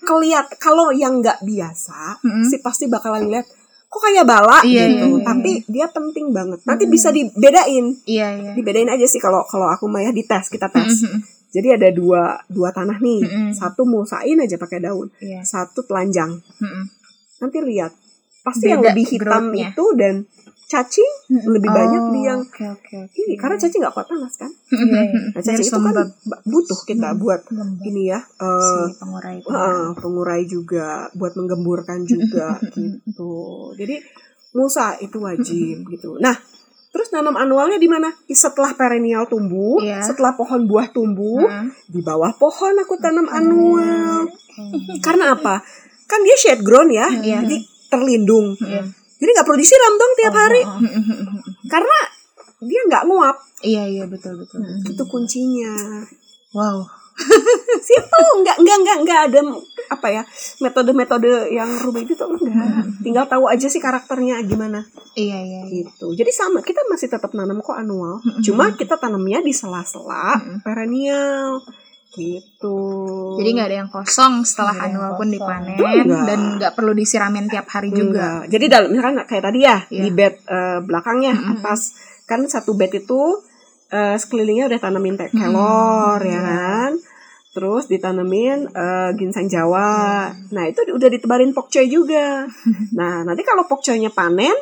kelihat 0.01 0.47
kalau 0.57 0.89
yang 0.91 1.21
nggak 1.21 1.41
biasa 1.43 2.21
Mm-mm. 2.21 2.45
sih 2.45 2.61
pasti 2.61 2.87
bakalan 2.87 3.25
lihat 3.27 3.45
kok 3.87 4.01
kayak 4.01 4.25
bala 4.25 4.61
Iya, 4.63 4.85
gitu. 4.87 5.05
iya, 5.05 5.05
iya. 5.13 5.23
Tapi 5.23 5.53
dia 5.67 5.87
penting 5.89 6.27
banget. 6.31 6.61
Nanti 6.65 6.85
bisa 6.87 7.09
dibedain. 7.09 7.85
Iya 8.05 8.29
iya. 8.33 8.51
Dibedain 8.53 8.89
aja 8.89 9.05
sih 9.05 9.19
kalau 9.19 9.45
kalau 9.45 9.69
aku 9.69 9.85
mah 9.87 10.01
ya 10.01 10.11
dites, 10.11 10.49
kita 10.49 10.69
tes. 10.69 11.05
Mm-mm. 11.05 11.21
Jadi 11.55 11.69
ada 11.71 11.89
dua 11.89 12.23
dua 12.47 12.69
tanah 12.69 12.99
nih. 12.99 13.21
Mm-mm. 13.23 13.51
Satu 13.55 13.87
mulsain 13.87 14.35
aja 14.37 14.57
pakai 14.57 14.83
daun, 14.83 15.07
Iya. 15.17 15.41
satu 15.41 15.87
telanjang. 15.87 16.35
Mm-mm. 16.59 16.85
Nanti 17.39 17.59
lihat. 17.63 17.95
Pasti 18.43 18.69
yang 18.69 18.83
Beda 18.83 18.93
lebih 18.93 19.07
hitam 19.09 19.25
growth-nya. 19.49 19.69
itu 19.73 19.85
dan 19.97 20.15
cacing 20.65 21.13
lebih 21.47 21.71
banyak 21.71 22.03
Oh, 22.03 22.11
di 22.11 22.21
yang 22.25 22.41
Oke 22.41 22.67
oke. 22.67 22.97
oke. 23.01 23.17
ini 23.17 23.37
karena 23.37 23.57
cacing 23.57 23.81
nggak 23.81 23.95
kuat 23.95 24.05
panas 24.05 24.35
kan. 24.35 24.51
Iya, 24.69 25.01
iya. 25.01 25.21
Nah, 25.31 25.41
cacing 25.41 25.65
itu 25.65 25.81
kan 25.81 25.97
butuh 26.45 26.81
kita 26.83 27.09
buat 27.15 27.41
Lembab. 27.49 27.85
ini 27.85 28.03
ya 28.05 28.21
si 28.37 28.77
pengurai 28.99 29.41
itu. 29.41 29.49
Heeh, 29.49 29.87
pengurai 29.97 30.43
juga 30.45 30.87
buat 31.13 31.33
menggemburkan 31.35 32.05
juga 32.05 32.61
gitu. 32.61 33.33
Jadi 33.77 33.97
mulsa 34.53 34.93
itu 34.99 35.17
wajib 35.19 35.77
gitu. 35.89 36.21
Nah, 36.21 36.37
terus 36.95 37.11
nanam 37.11 37.35
anualnya 37.35 37.75
di 37.75 37.91
mana? 37.91 38.07
Di 38.23 38.39
Setelah 38.39 38.71
perennial 38.79 39.27
tumbuh, 39.27 39.83
Iya. 39.83 39.99
setelah 39.99 40.39
pohon 40.39 40.71
buah 40.71 40.95
tumbuh, 40.95 41.43
Heeh. 41.43 41.67
di 41.91 41.99
bawah 42.01 42.31
pohon 42.39 42.79
aku 42.79 42.95
tanam 43.03 43.27
anual. 43.27 44.31
Karena 45.03 45.35
apa? 45.35 45.59
Kan 46.07 46.23
dia 46.23 46.37
shade 46.39 46.63
grown 46.63 46.95
ya, 46.95 47.11
Iya. 47.11 47.43
jadi 47.43 47.57
terlindung. 47.91 48.55
Iya. 48.63 48.87
Jadi 49.19 49.31
nggak 49.35 49.47
perlu 49.47 49.59
disiram 49.59 49.95
dong 49.99 50.13
tiap 50.15 50.35
hari, 50.39 50.63
Oh, 50.63 50.79
karena 51.73 51.99
dia 52.63 52.81
nggak 52.87 53.05
nguap. 53.11 53.37
Iya 53.67 53.85
iya 53.91 54.05
betul 54.07 54.39
betul. 54.39 54.63
Itu 54.87 55.03
kuncinya. 55.11 55.75
Wow. 56.55 56.87
situ 57.87 58.21
nggak 58.43 58.57
nggak 58.59 58.79
nggak 58.81 58.99
nggak 59.03 59.21
ada 59.29 59.41
apa 59.87 60.09
ya 60.11 60.23
metode-metode 60.59 61.29
yang 61.49 61.69
rumit 61.81 62.09
itu 62.09 62.25
enggak 62.25 62.85
tinggal 63.05 63.25
tahu 63.25 63.47
aja 63.47 63.67
sih 63.67 63.79
karakternya 63.79 64.41
gimana 64.43 64.83
Iya 65.15 65.39
iya. 65.39 65.61
iya. 65.63 65.85
gitu 65.87 66.11
jadi 66.13 66.31
sama 66.31 66.59
kita 66.61 66.83
masih 66.87 67.07
tetap 67.07 67.31
nanam 67.33 67.61
kok 67.61 67.75
anual 67.75 68.19
cuma 68.41 68.73
kita 68.73 68.97
tanamnya 68.97 69.39
di 69.39 69.53
sela-sela 69.53 70.35
perennial 70.61 71.63
gitu 72.11 72.79
Jadi 73.37 73.49
nggak 73.51 73.69
ada 73.69 73.77
yang 73.77 73.91
kosong 73.91 74.43
setelah 74.43 74.75
yang 74.77 74.95
annual 74.95 75.15
pun 75.15 75.29
dipanen 75.29 75.75
Enggak. 75.75 76.25
dan 76.25 76.41
nggak 76.57 76.73
perlu 76.73 76.93
disiramin 76.93 77.47
tiap 77.47 77.67
hari 77.69 77.91
juga. 77.91 78.43
Enggak. 78.43 78.43
jadi 78.49 78.65
dalam 78.69 78.89
misalkan 78.89 79.15
kayak 79.25 79.45
tadi 79.45 79.59
ya 79.61 79.77
Iya. 79.85 80.03
di 80.03 80.11
bed 80.11 80.35
eh, 80.41 80.79
belakangnya 80.81 81.33
atas 81.59 81.81
kan 82.25 82.47
satu 82.47 82.73
bed 82.73 82.95
itu 82.97 83.21
eh, 83.91 84.15
sekelilingnya 84.15 84.67
udah 84.67 84.81
tanamin 84.81 85.15
teh 85.15 85.27
kelor 85.29 86.19
ya 86.19 86.31
Iya. 86.31 86.41
kan 86.41 86.93
terus 87.55 87.87
ditanemin 87.87 88.67
eh, 88.67 89.11
ginseng 89.15 89.47
Jawa 89.47 90.27
nah 90.51 90.65
itu 90.67 90.83
udah 90.85 91.09
ditebarin 91.09 91.55
pokcoy 91.55 91.87
juga 91.87 92.45
nah 92.99 93.23
nanti 93.23 93.41
kalau 93.41 93.65
pokcoynya 93.65 94.11
panen 94.11 94.53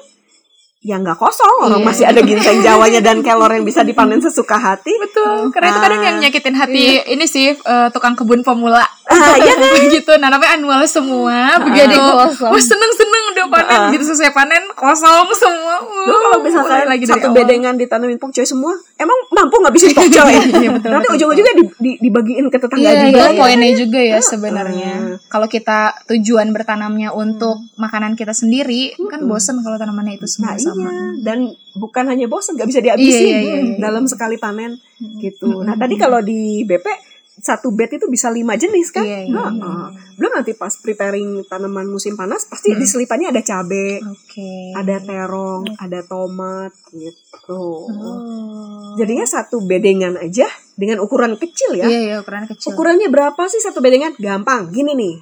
ya 0.83 0.99
nggak 0.99 1.15
kosong 1.15 1.63
orang 1.63 1.79
Iya. 1.79 1.87
masih 1.87 2.05
ada 2.11 2.21
ginseng 2.21 2.59
Jawanya 2.59 2.99
dan 3.01 3.23
kelor 3.23 3.49
yang 3.49 3.63
bisa 3.63 3.81
dipanen 3.81 4.19
sesuka 4.19 4.59
hati 4.59 4.91
Betul. 4.99 5.55
Karena 5.55 5.71
itu 5.71 5.79
kadang 5.79 6.01
Ah. 6.03 6.07
yang 6.11 6.17
nyakitin 6.19 6.57
hati 6.59 6.85
ini 7.07 7.23
sih 7.23 7.55
eh, 7.55 7.89
tukang 7.95 8.19
kebun 8.19 8.43
pemula. 8.43 8.83
Ah 9.15 9.37
ya 9.37 9.55
gitu. 9.91 10.13
Nah, 10.15 10.29
namanya 10.29 10.57
annual 10.57 10.81
semua. 10.85 11.61
Begitu. 11.61 11.79
Jadi 11.83 11.97
kosong. 11.97 12.49
Wah, 12.49 12.63
seneng-seneng 12.63 13.25
udah 13.31 13.47
panen. 13.49 13.79
Ah. 13.79 13.89
Gitu 13.91 14.05
selesai 14.05 14.31
panen 14.31 14.65
kosong 14.73 15.29
semua. 15.33 15.77
Lu 16.03 16.17
kalau 16.19 16.39
misalkan 16.41 16.87
lagi 16.87 17.05
satu 17.05 17.31
bedengan 17.31 17.75
ditanemin 17.75 18.17
pokcoy 18.17 18.43
semua, 18.43 18.73
emang 18.97 19.19
mampu 19.31 19.57
ngabisin 19.59 19.93
pokcoy? 19.93 20.35
Iya, 20.63 20.71
betul, 20.73 20.91
Nanti 20.91 21.09
ujung-ujungnya 21.11 21.55
di- 21.55 21.75
di- 21.79 21.99
dibagiin 22.01 22.47
ke 22.47 22.57
tetangga 22.57 22.85
Iya, 22.85 23.03
juga. 23.03 23.09
itu 23.11 23.19
ya. 23.19 23.31
poinnya 23.37 23.71
juga 23.75 24.01
ya 24.01 24.19
sebenarnya. 24.19 24.93
Ah. 24.95 25.17
Kalau 25.29 25.47
kita 25.47 25.79
tujuan 26.07 26.51
bertanamnya 26.51 27.11
untuk 27.11 27.59
makanan 27.75 28.15
kita 28.15 28.31
sendiri, 28.31 28.95
kan 29.05 29.25
bosen 29.25 29.59
kalau 29.59 29.77
tanamannya 29.77 30.17
itu 30.17 30.27
semua 30.27 30.53
Nah 30.53 30.59
sama. 30.59 30.87
iya, 30.87 31.03
dan 31.21 31.39
bukan 31.73 32.05
hanya 32.07 32.27
bosan, 32.27 32.55
nggak 32.55 32.69
bisa 32.69 32.81
dihabisin 32.81 33.11
Iya, 33.11 33.39
iya, 33.39 33.57
iya, 33.65 33.75
dalam 33.77 34.05
sekali 34.05 34.37
panen 34.37 34.79
gitu. 35.19 35.61
Nah 35.61 35.75
tadi 35.75 35.95
kalau 35.97 36.21
di 36.21 36.63
BP 36.63 36.87
satu 37.35 37.73
bed 37.73 37.97
itu 37.97 38.07
bisa 38.07 38.29
lima 38.29 38.55
jenis 38.55 38.91
kan? 38.91 39.03
Iya, 39.03 39.25
iya, 39.25 39.33
Nah, 39.33 39.49
iya. 39.49 39.65
ah. 39.65 39.89
Belum 40.13 40.33
nanti 40.33 40.53
pas 40.53 40.71
preparing 40.75 41.43
tanaman 41.45 41.89
musim 41.89 42.13
panas 42.13 42.45
pasti 42.45 42.71
Hmm. 42.71 42.79
di 42.79 42.85
selipannya 42.85 43.29
ada 43.29 43.41
cabe, 43.41 43.99
Oke. 43.99 44.77
ada 44.77 44.97
terong, 44.99 45.65
ada 45.77 46.01
tomat 46.03 46.71
gitu. 46.91 47.63
Oh. 47.89 48.93
Jadinya 48.95 49.25
satu 49.25 49.61
bedengan 49.61 50.15
aja 50.17 50.45
dengan 50.75 51.01
ukuran 51.01 51.35
kecil 51.35 51.73
ya. 51.75 51.85
Iya, 51.85 52.01
iya, 52.03 52.17
ukuran 52.19 52.45
kecil. 52.47 52.71
Ukurannya 52.71 53.09
berapa 53.09 53.43
sih 53.47 53.59
satu 53.59 53.81
bedengan? 53.81 54.13
Gampang, 54.17 54.69
gini 54.69 54.93
nih. 54.93 55.15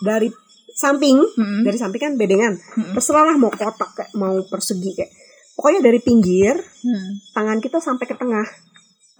Dari 0.00 0.32
samping, 0.72 1.20
Mm-mm. 1.20 1.62
dari 1.62 1.76
samping 1.76 2.00
kan 2.00 2.14
bedengan. 2.16 2.56
Mm-mm. 2.56 2.96
Terserah 2.96 3.28
lah 3.28 3.36
mau 3.36 3.52
kotak 3.52 3.92
kayak 3.92 4.10
mau 4.14 4.40
persegi 4.42 4.96
kayak. 4.96 5.12
Pokoknya 5.52 5.84
dari 5.84 6.00
pinggir, 6.00 6.56
Hmm. 6.80 7.20
tangan 7.30 7.60
kita 7.60 7.76
sampai 7.78 8.08
ke 8.08 8.16
tengah. 8.16 8.48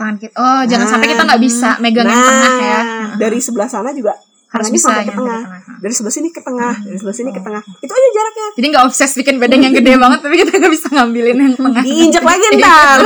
Tangan 0.02 0.16
kita. 0.18 0.34
Oh, 0.34 0.62
jangan 0.64 0.82
Nah. 0.82 0.92
sampai 0.92 1.08
kita 1.08 1.22
nggak 1.22 1.40
bisa 1.40 1.70
megang 1.78 2.04
yang 2.04 2.18
Nah, 2.18 2.26
tengah 2.28 2.54
ya. 2.58 2.80
Dari 3.16 3.38
sebelah 3.38 3.68
sana 3.68 3.90
juga 3.90 4.12
harus 4.50 4.68
bisa 4.68 4.84
sampai 4.90 5.00
ke 5.02 5.08
nyampe 5.08 5.24
tengah. 5.24 5.42
dari 5.80 5.94
sebelah 5.96 6.12
sini 6.12 6.28
ke 6.28 6.40
tengah 6.40 6.74
dari 6.76 6.92
sebelah 6.94 7.16
sini 7.16 7.30
ke 7.30 7.40
Oh. 7.40 7.42
tengah 7.42 7.62
itu 7.80 7.88
aja 7.90 8.08
jaraknya 8.12 8.46
Jadi 8.52 8.66
nggak 8.68 8.84
obses 8.84 9.10
bikin 9.16 9.36
bedeng 9.38 9.62
yang 9.62 9.72
gede 9.72 9.92
banget 9.96 10.18
tapi 10.20 10.34
kita 10.36 10.50
nggak 10.52 10.72
bisa 10.72 10.86
ngambilin 10.92 11.36
yang 11.38 11.54
tengah. 11.56 11.80
diinjak 11.80 12.20
lagi 12.22 12.46
ntar 12.52 13.00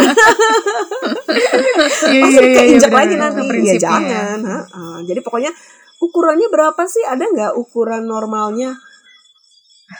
Iya, 2.06 2.18
pasti 2.18 2.34
iya, 2.34 2.42
iya, 2.42 2.56
keinjak 2.56 2.90
bener, 2.90 2.98
lagi 2.98 3.14
nanti 3.16 3.42
ya 3.62 3.74
jangan 3.78 4.38
ha-ha. 4.42 4.84
jadi 5.02 5.20
pokoknya 5.20 5.50
ukurannya 5.98 6.48
berapa 6.48 6.82
sih 6.84 7.04
ada 7.04 7.24
nggak 7.24 7.52
ukuran 7.54 8.02
normalnya 8.04 8.74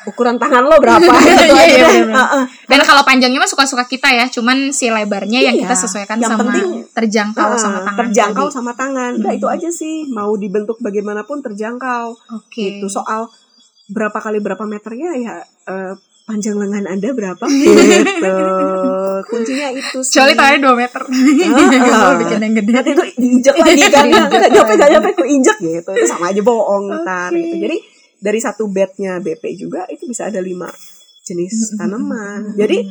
ukuran 0.04 0.34
tangan 0.34 0.62
lo 0.62 0.76
berapa 0.76 0.98
gitu 1.20 1.46
Iya, 1.46 1.54
aja 1.56 1.64
iya, 1.64 1.86
bener. 1.86 2.10
Ha-ha. 2.12 2.40
Dan 2.64 2.80
kalau 2.82 3.02
panjangnya 3.02 3.38
mah 3.38 3.46
suka-suka 3.46 3.84
kita 3.84 4.10
ya, 4.10 4.26
cuman 4.26 4.70
si 4.70 4.86
lebarnya 4.88 5.38
yang 5.40 5.54
Iya, 5.54 5.62
kita 5.62 5.74
sesuaikan 5.78 6.16
yang 6.16 6.30
sama 6.32 6.42
penting- 6.44 6.90
terjangkau 6.90 7.48
Ha-ha. 7.48 7.60
sama 7.60 7.78
tangan. 7.80 7.98
terjangkau 8.00 8.44
tadi. 8.44 8.54
sama 8.54 8.72
tangan 8.72 9.10
udah 9.16 9.28
Hmm. 9.28 9.38
itu 9.38 9.46
aja 9.48 9.68
sih 9.70 9.96
mau 10.08 10.34
dibentuk 10.34 10.78
bagaimanapun 10.78 11.38
terjangkau 11.40 12.18
Oke. 12.34 12.62
gitu 12.74 12.86
soal 12.88 13.30
berapa 13.86 14.16
kali 14.16 14.38
berapa 14.38 14.64
meternya 14.64 15.14
ya 15.14 15.34
eh, 15.64 15.94
panjang 16.24 16.56
lengan 16.56 16.82
anda 16.88 17.10
berapa 17.12 17.46
gitu 17.54 18.34
kuncinya 19.24 19.70
itu 19.70 19.98
sih 20.00 20.10
Kecuali 20.12 20.32
tangannya 20.34 20.60
2 20.64 20.74
meter. 20.76 21.02
Gitu, 21.06 21.54
Ah. 21.86 22.14
bikin 22.16 22.40
yang 22.40 22.54
gede. 22.56 22.70
nanti 22.72 22.90
itu 22.92 23.02
diinjak 23.14 23.54
lagi 23.56 23.86
kan 23.86 24.04
nggak 24.28 24.50
nyampe 24.50 24.72
nggak 24.74 24.90
nyampe 24.90 25.08
ku 25.12 25.22
injak 25.24 25.56
gitu 25.56 25.90
itu 25.92 26.04
sama 26.04 26.28
aja 26.28 26.42
bohong 26.42 26.84
ntar 26.98 27.30
Oke. 27.30 27.38
gitu 27.40 27.56
jadi 27.62 27.76
dari 28.26 28.42
satu 28.42 28.66
bednya 28.66 29.22
BP 29.22 29.54
juga 29.54 29.86
itu 29.86 30.10
bisa 30.10 30.26
ada 30.26 30.42
lima 30.42 30.66
jenis 31.22 31.78
tanaman. 31.78 32.58
Jadi 32.58 32.82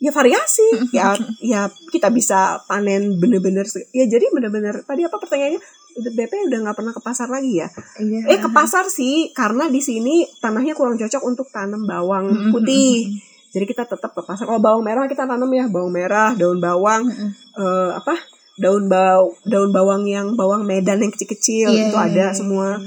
ya 0.00 0.08
variasi. 0.08 0.88
Ya 0.96 1.12
ya 1.44 1.68
kita 1.92 2.08
bisa 2.08 2.64
panen 2.64 3.20
bener-bener 3.20 3.68
ya 3.92 4.08
jadi 4.08 4.32
bener-bener 4.32 4.80
tadi 4.88 5.04
apa 5.04 5.20
pertanyaannya? 5.20 5.60
BP 5.94 6.50
udah 6.50 6.58
nggak 6.66 6.76
pernah 6.80 6.90
ke 6.96 7.02
pasar 7.04 7.28
lagi 7.30 7.60
ya? 7.62 7.68
Iya. 8.02 8.26
eh 8.26 8.38
ke 8.42 8.50
pasar 8.50 8.90
sih 8.90 9.30
karena 9.30 9.70
di 9.70 9.78
sini 9.78 10.26
tanahnya 10.42 10.74
kurang 10.74 10.98
cocok 10.98 11.22
untuk 11.22 11.46
tanam 11.54 11.86
bawang 11.86 12.50
putih. 12.50 13.14
jadi 13.54 13.62
kita 13.70 13.86
tetap 13.86 14.10
ke 14.10 14.22
pasar. 14.26 14.50
Kalau 14.50 14.58
bawang 14.58 14.82
merah 14.82 15.06
kita 15.06 15.28
tanam 15.30 15.46
ya 15.54 15.70
bawang 15.70 15.94
merah 15.94 16.34
daun 16.34 16.58
bawang 16.58 17.06
eh, 17.54 17.90
apa? 17.94 18.16
Daun 18.58 18.90
bau 18.90 19.34
daun 19.46 19.70
bawang 19.70 20.02
yang 20.06 20.34
bawang 20.34 20.66
medan 20.66 21.02
yang 21.02 21.10
kecil-kecil 21.14 21.70
Iya, 21.70 21.90
itu 21.90 21.94
iya, 21.94 22.06
ada 22.10 22.26
iya. 22.30 22.34
semua 22.34 22.78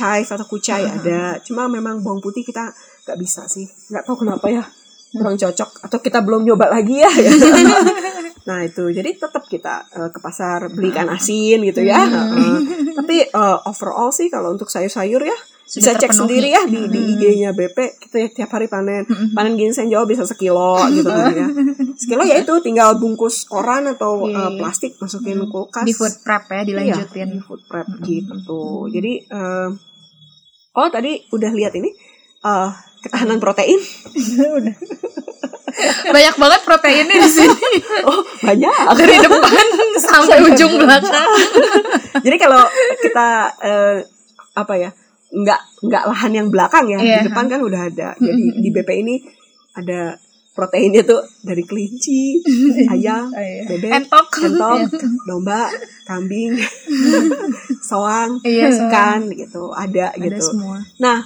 chive 0.00 0.24
atau 0.26 0.46
kucai 0.48 0.82
Ah. 0.82 0.96
ada. 0.96 1.20
Cuma 1.44 1.68
memang 1.68 2.00
bawang 2.00 2.24
putih 2.24 2.40
kita 2.40 2.72
nggak 3.04 3.18
bisa 3.20 3.44
sih. 3.44 3.68
Nggak 3.92 4.08
tahu 4.08 4.24
kenapa 4.24 4.48
ya. 4.48 4.64
Kurang 5.12 5.36
cocok. 5.36 5.84
Atau 5.84 5.98
kita 6.00 6.24
belum 6.24 6.48
nyoba 6.48 6.72
lagi 6.72 7.04
ya. 7.04 7.12
Nah 8.40 8.64
itu. 8.64 8.88
Jadi 8.88 9.20
tetap 9.20 9.44
kita 9.46 9.84
eh, 9.92 10.08
ke 10.08 10.18
pasar 10.18 10.72
beli 10.72 10.90
ikan 10.90 11.12
asin 11.12 11.60
gitu 11.60 11.84
ya. 11.84 12.00
Hmm. 12.00 12.32
Heeh. 12.34 12.56
tapi 12.96 13.28
eh, 13.28 13.58
overall 13.68 14.10
sih 14.10 14.32
kalau 14.32 14.56
untuk 14.56 14.66
sayur-sayur 14.66 15.20
ya 15.22 15.36
bisa 15.70 15.94
cek 15.94 16.10
sendiri 16.10 16.48
ya 16.48 16.62
di, 16.64 16.82
di 16.84 16.98
Hmm. 16.98 17.12
IG-nya 17.12 17.50
BP 17.52 17.78
kita 17.98 18.16
ya 18.16 18.28
tiap 18.32 18.50
hari 18.50 18.66
panen 18.66 19.02
Mm-mm. 19.02 19.30
panen 19.30 19.54
ginseng 19.54 19.86
Jawa 19.86 20.02
bisa 20.02 20.22
sekilo 20.22 20.74
gitu 20.90 21.06
kan 21.06 21.30
ya 21.30 21.46
sekilo 22.00 22.22
ya 22.22 22.36
itu 22.36 22.54
tinggal 22.58 22.96
bungkus 22.96 23.44
koran 23.44 23.86
atau 23.86 24.24
Iya, 24.24 24.34
eh, 24.34 24.48
iya. 24.48 24.58
plastik 24.58 24.92
masukin 24.96 25.38
Hmm. 25.38 25.48
kulkas 25.48 25.84
Di 25.84 25.92
food 25.92 26.14
prep 26.20 26.44
ya, 26.44 26.60
dilanjutin. 26.64 27.22
Iya, 27.24 27.26
di 27.30 27.40
food 27.40 27.62
prep 27.64 27.86
Mm-mm. 27.86 28.02
gitu 28.02 28.62
jadi 28.88 29.12
eh, 29.22 29.68
oh 30.72 30.88
tadi 30.88 31.12
udah 31.28 31.50
lihat 31.50 31.72
ini 31.72 31.90
eh, 32.40 32.68
ketahanan 33.00 33.38
protein 33.38 33.78
Banyak 36.02 36.34
banget 36.36 36.60
proteinnya 36.60 37.16
di 37.16 37.30
sini. 37.30 37.68
oh 38.10 38.20
banyak 38.42 38.74
Dari 38.92 39.16
depan 39.16 39.66
sampai 39.96 40.42
ujung 40.44 40.76
belakang. 40.76 41.30
jadi 42.20 42.36
kalau 42.36 42.66
kita 42.98 43.28
eh, 43.60 43.96
apa 44.52 44.74
ya 44.76 44.90
nggak 45.30 45.60
nggak 45.80 46.04
lahan 46.06 46.32
yang 46.34 46.48
belakang 46.48 46.86
ya 46.86 46.98
Iya. 46.98 47.22
di 47.22 47.30
depan 47.30 47.46
kan 47.46 47.60
udah 47.60 47.80
ada 47.86 48.08
jadi 48.16 48.42
di 48.56 48.68
BP 48.68 48.90
ini 48.98 49.14
ada 49.72 50.18
proteinnya 50.50 51.02
tuh 51.02 51.22
dari 51.40 51.62
kelinci 51.62 52.42
ayam 52.92 53.30
bebek 53.64 53.94
Entok. 53.96 54.26
entok, 54.42 54.78
domba, 55.28 55.70
kambing, 56.02 56.58
soang, 57.80 58.40
Iya, 58.42 58.68
soang. 58.68 58.90
ikan 58.90 59.20
gitu, 59.32 59.70
ada, 59.70 60.10
Ada 60.10 60.20
gitu. 60.28 60.42
semua. 60.52 60.82
Nah, 60.98 61.22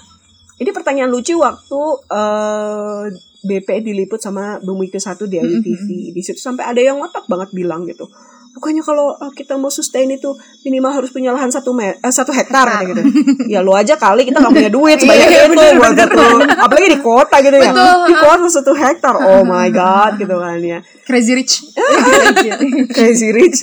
ini 0.55 0.71
pertanyaan 0.71 1.11
lucu 1.11 1.35
waktu 1.35 1.81
eh, 2.11 3.03
BP 3.43 3.69
diliput 3.83 4.21
sama 4.21 4.57
Bumi 4.59 4.89
ke 4.89 4.97
satu 4.97 5.25
di 5.25 5.37
Mm-mm. 5.37 5.61
TV. 5.61 6.13
Di 6.13 6.21
situ 6.21 6.39
sampai 6.39 6.65
ada 6.65 6.81
yang 6.81 6.97
ngotak 6.97 7.25
banget 7.25 7.53
bilang 7.53 7.85
gitu. 7.85 8.09
Pokoknya 8.55 8.81
kalau 8.81 9.13
eh, 9.13 9.33
kita 9.35 9.59
mau 9.59 9.67
sustain 9.67 10.07
itu 10.07 10.31
minimal 10.63 10.95
harus 10.95 11.11
punya 11.11 11.31
lahan 11.31 11.51
satu 11.51 11.75
me- 11.75 11.99
eh, 11.99 12.13
satu 12.13 12.31
hektar 12.31 12.71
gitu. 12.87 13.03
Ya 13.53 13.61
lo 13.61 13.75
aja 13.75 13.95
kali 13.95 14.23
kita 14.23 14.39
nggak 14.39 14.55
punya 14.55 14.71
duit 14.71 14.97
sebanyak 14.97 15.27
Iya, 15.27 15.41
itu 15.45 15.55
buat 15.75 15.93
gitu. 15.93 16.23
Apalagi 16.55 16.89
di 16.89 17.01
kota 17.01 17.37
gitu 17.41 17.57
ya. 17.57 17.71
Betul. 17.71 17.99
Di 18.07 18.15
kota 18.15 18.47
satu 18.49 18.73
hektar. 18.73 19.15
Oh 19.19 19.43
my 19.43 19.69
god 19.69 20.17
gitu 20.17 20.35
kan 20.35 20.59
ya. 20.59 20.79
Crazy 21.03 21.35
rich. 21.35 21.67
Crazy 22.95 23.29
rich 23.31 23.59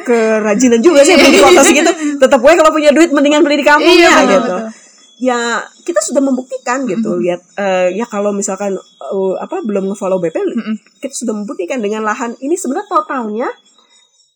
kerajinan 0.00 0.80
juga 0.80 1.02
sih 1.02 1.14
beli 1.14 1.30
di 1.30 1.40
kota 1.40 1.60
segitu 1.62 1.90
tetap 2.16 2.38
gue 2.40 2.52
kalau 2.52 2.72
punya 2.72 2.90
duit 2.90 3.10
mendingan 3.10 3.42
beli 3.42 3.60
di 3.60 3.66
kampung 3.66 3.86
Iya, 3.90 4.08
ya 4.08 4.20
gitu 4.24 4.40
betul. 4.42 4.60
ya 5.20 5.38
kita 5.82 6.00
sudah 6.00 6.22
membuktikan 6.22 6.78
gitu 6.84 7.20
lihat 7.20 7.40
eh, 7.54 7.92
ya 7.92 8.06
kalau 8.06 8.32
misalkan 8.32 8.74
eh, 8.76 9.34
apa 9.36 9.60
belum 9.60 9.92
ngefollow 9.92 10.18
BP 10.18 10.36
Mm-mm. 10.36 10.74
kita 10.98 11.14
sudah 11.14 11.34
membuktikan 11.36 11.78
dengan 11.78 12.02
lahan 12.02 12.32
ini 12.38 12.56
sebenarnya 12.56 12.88
totalnya 12.88 13.48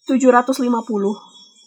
750 0.04 0.62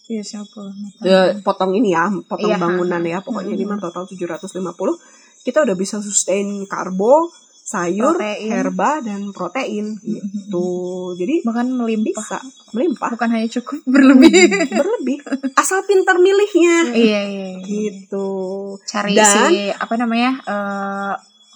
Iya 0.08 0.24
siapa? 0.24 0.62
Eh, 1.02 1.42
potong 1.42 1.74
ini 1.74 1.92
ya 1.92 2.08
potong 2.24 2.48
Iya, 2.48 2.58
bangunan 2.58 3.02
ya 3.02 3.20
pokoknya 3.20 3.52
Hmm. 3.52 3.60
ini 3.60 3.66
mah 3.66 3.76
total 3.78 4.08
750 4.08 4.96
kita 5.42 5.62
udah 5.62 5.76
bisa 5.76 6.00
sustain 6.00 6.46
karbo 6.64 7.28
sayur 7.62 8.16
Protein. 8.16 8.48
herba 8.50 8.92
dan 9.02 9.28
protein 9.30 10.00
gitu 10.00 10.68
jadi 11.14 11.44
Bahkan 11.44 11.68
melimpah. 11.70 12.16
bisa 12.16 12.40
melimpah 12.72 13.10
Bukan 13.12 13.30
hanya 13.30 13.48
cukup, 13.50 13.84
berlebih. 13.92 14.32
berlebih 14.70 15.18
asal 15.54 15.84
pintar 15.84 16.16
milihnya 16.18 16.88
iya, 16.90 17.22
iya. 17.22 17.48
iya. 17.52 17.60
gitu 17.60 18.28
Cari 18.82 19.12
Dan- 19.14 19.52
si 19.52 19.68
apa 19.70 19.94
namanya? 19.98 20.40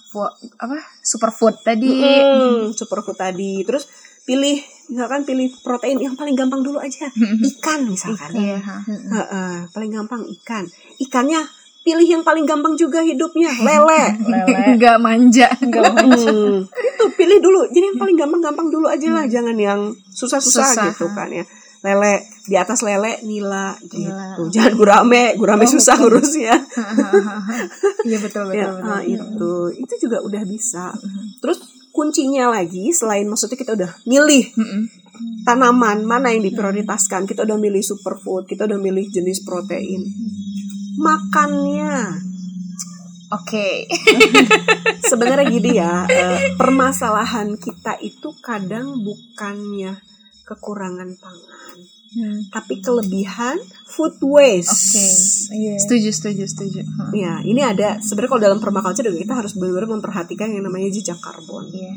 fu- 0.04 0.28
apa? 0.54 0.76
Superfood 1.00 1.64
tadi. 1.64 1.88
Mm, 1.88 2.76
superfood 2.76 3.16
tadi 3.16 3.64
terus 3.64 3.88
pilih 4.22 4.60
misalkan 4.88 5.22
pilih 5.22 5.46
protein 5.60 5.96
yang 5.96 6.14
paling 6.14 6.32
gampang 6.32 6.60
dulu 6.60 6.78
aja 6.78 7.06
ikan 7.48 7.80
misalkan 7.84 8.30
Iya. 8.32 8.58
ha. 8.58 8.76
Heeh, 8.84 9.54
paling 9.68 9.90
gampang 9.90 10.22
ikan 10.40 10.64
ikannya 10.98 11.42
pilih 11.80 12.06
yang 12.08 12.22
paling 12.22 12.42
gampang 12.42 12.74
juga 12.74 13.00
hidupnya 13.00 13.50
lele 13.66 14.02
Lele. 14.22 14.54
Enggak 14.74 14.96
manja. 14.98 15.50
Hmm, 15.50 16.62
itu 16.62 17.04
pilih 17.12 17.38
dulu 17.38 17.66
jadi 17.68 17.90
yang 17.90 17.98
paling 17.98 18.14
gampang-gampang 18.14 18.68
dulu 18.68 18.86
aja 18.86 19.08
lah 19.10 19.26
jangan 19.26 19.54
yang 19.54 19.80
susah-susah 20.08 20.66
Susah. 20.68 20.84
gitu 20.88 21.06
kan 21.10 21.26
ya 21.28 21.42
lele 21.82 22.14
di 22.42 22.54
atas 22.54 22.78
lele 22.80 23.18
nila 23.22 23.74
gitu 23.82 24.06
Nila. 24.06 24.38
jangan 24.48 24.72
gurame 24.72 25.34
gurame 25.34 25.66
Oh, 25.66 25.70
susah 25.72 25.98
betul. 25.98 26.14
ngurusnya 26.14 26.54
Iya 28.02 28.18
betul 28.20 28.42
betul. 28.46 28.54
ya 28.58 28.66
betul. 28.70 28.86
ah, 28.88 29.02
itu 29.02 29.50
itu 29.76 29.94
juga 30.00 30.22
udah 30.22 30.42
bisa 30.44 30.94
terus 31.38 31.58
kuncinya 31.92 32.48
lagi 32.50 32.90
selain 32.90 33.28
maksudnya 33.28 33.60
kita 33.60 33.76
udah 33.76 33.92
milih 34.08 34.48
Mm-mm. 34.56 34.82
tanaman 35.44 36.08
mana 36.08 36.32
yang 36.32 36.42
diprioritaskan 36.42 37.28
kita 37.28 37.44
udah 37.44 37.60
milih 37.60 37.84
superfood 37.84 38.48
kita 38.48 38.64
udah 38.64 38.80
milih 38.80 39.06
jenis 39.12 39.44
protein 39.44 40.02
makannya 40.98 42.18
Oke. 43.32 43.88
sebenarnya 45.08 45.48
gini 45.48 45.80
ya 45.80 46.04
eh, 46.04 46.52
permasalahan 46.52 47.56
kita 47.56 47.96
itu 48.04 48.28
kadang 48.44 49.00
bukannya 49.00 49.96
kekurangan 50.44 51.16
pangan 51.16 51.76
tapi 52.52 52.84
kelebihan 52.84 53.56
food 53.88 54.20
waste 54.20 54.68
Oke. 54.68 55.06
Iya. 55.56 55.74
Setuju 55.80 56.08
setuju 56.12 56.44
setuju. 56.44 56.80
Ha. 56.84 57.02
Ya, 57.16 57.32
ini 57.44 57.60
ada 57.64 57.96
sebenarnya 58.04 58.30
kalau 58.36 58.42
dalam 58.44 58.58
permaculture 58.60 59.08
juga 59.08 59.20
kita 59.24 59.34
harus 59.40 59.52
benar-benar 59.56 59.88
memperhatikan 59.96 60.52
yang 60.52 60.64
namanya 60.64 60.92
jejak 60.92 61.16
karbon. 61.24 61.72
Iya. 61.72 61.92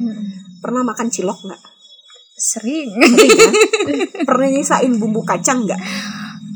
Pernah 0.63 0.87
makan 0.87 1.07
cilok 1.11 1.39
nggak? 1.51 1.61
Sering. 2.35 2.89
Sering 2.95 3.31
ya? 3.31 3.49
Pernah 4.29 4.47
nyisain 4.51 4.93
bumbu 4.95 5.23
kacang 5.23 5.67
nggak? 5.67 5.79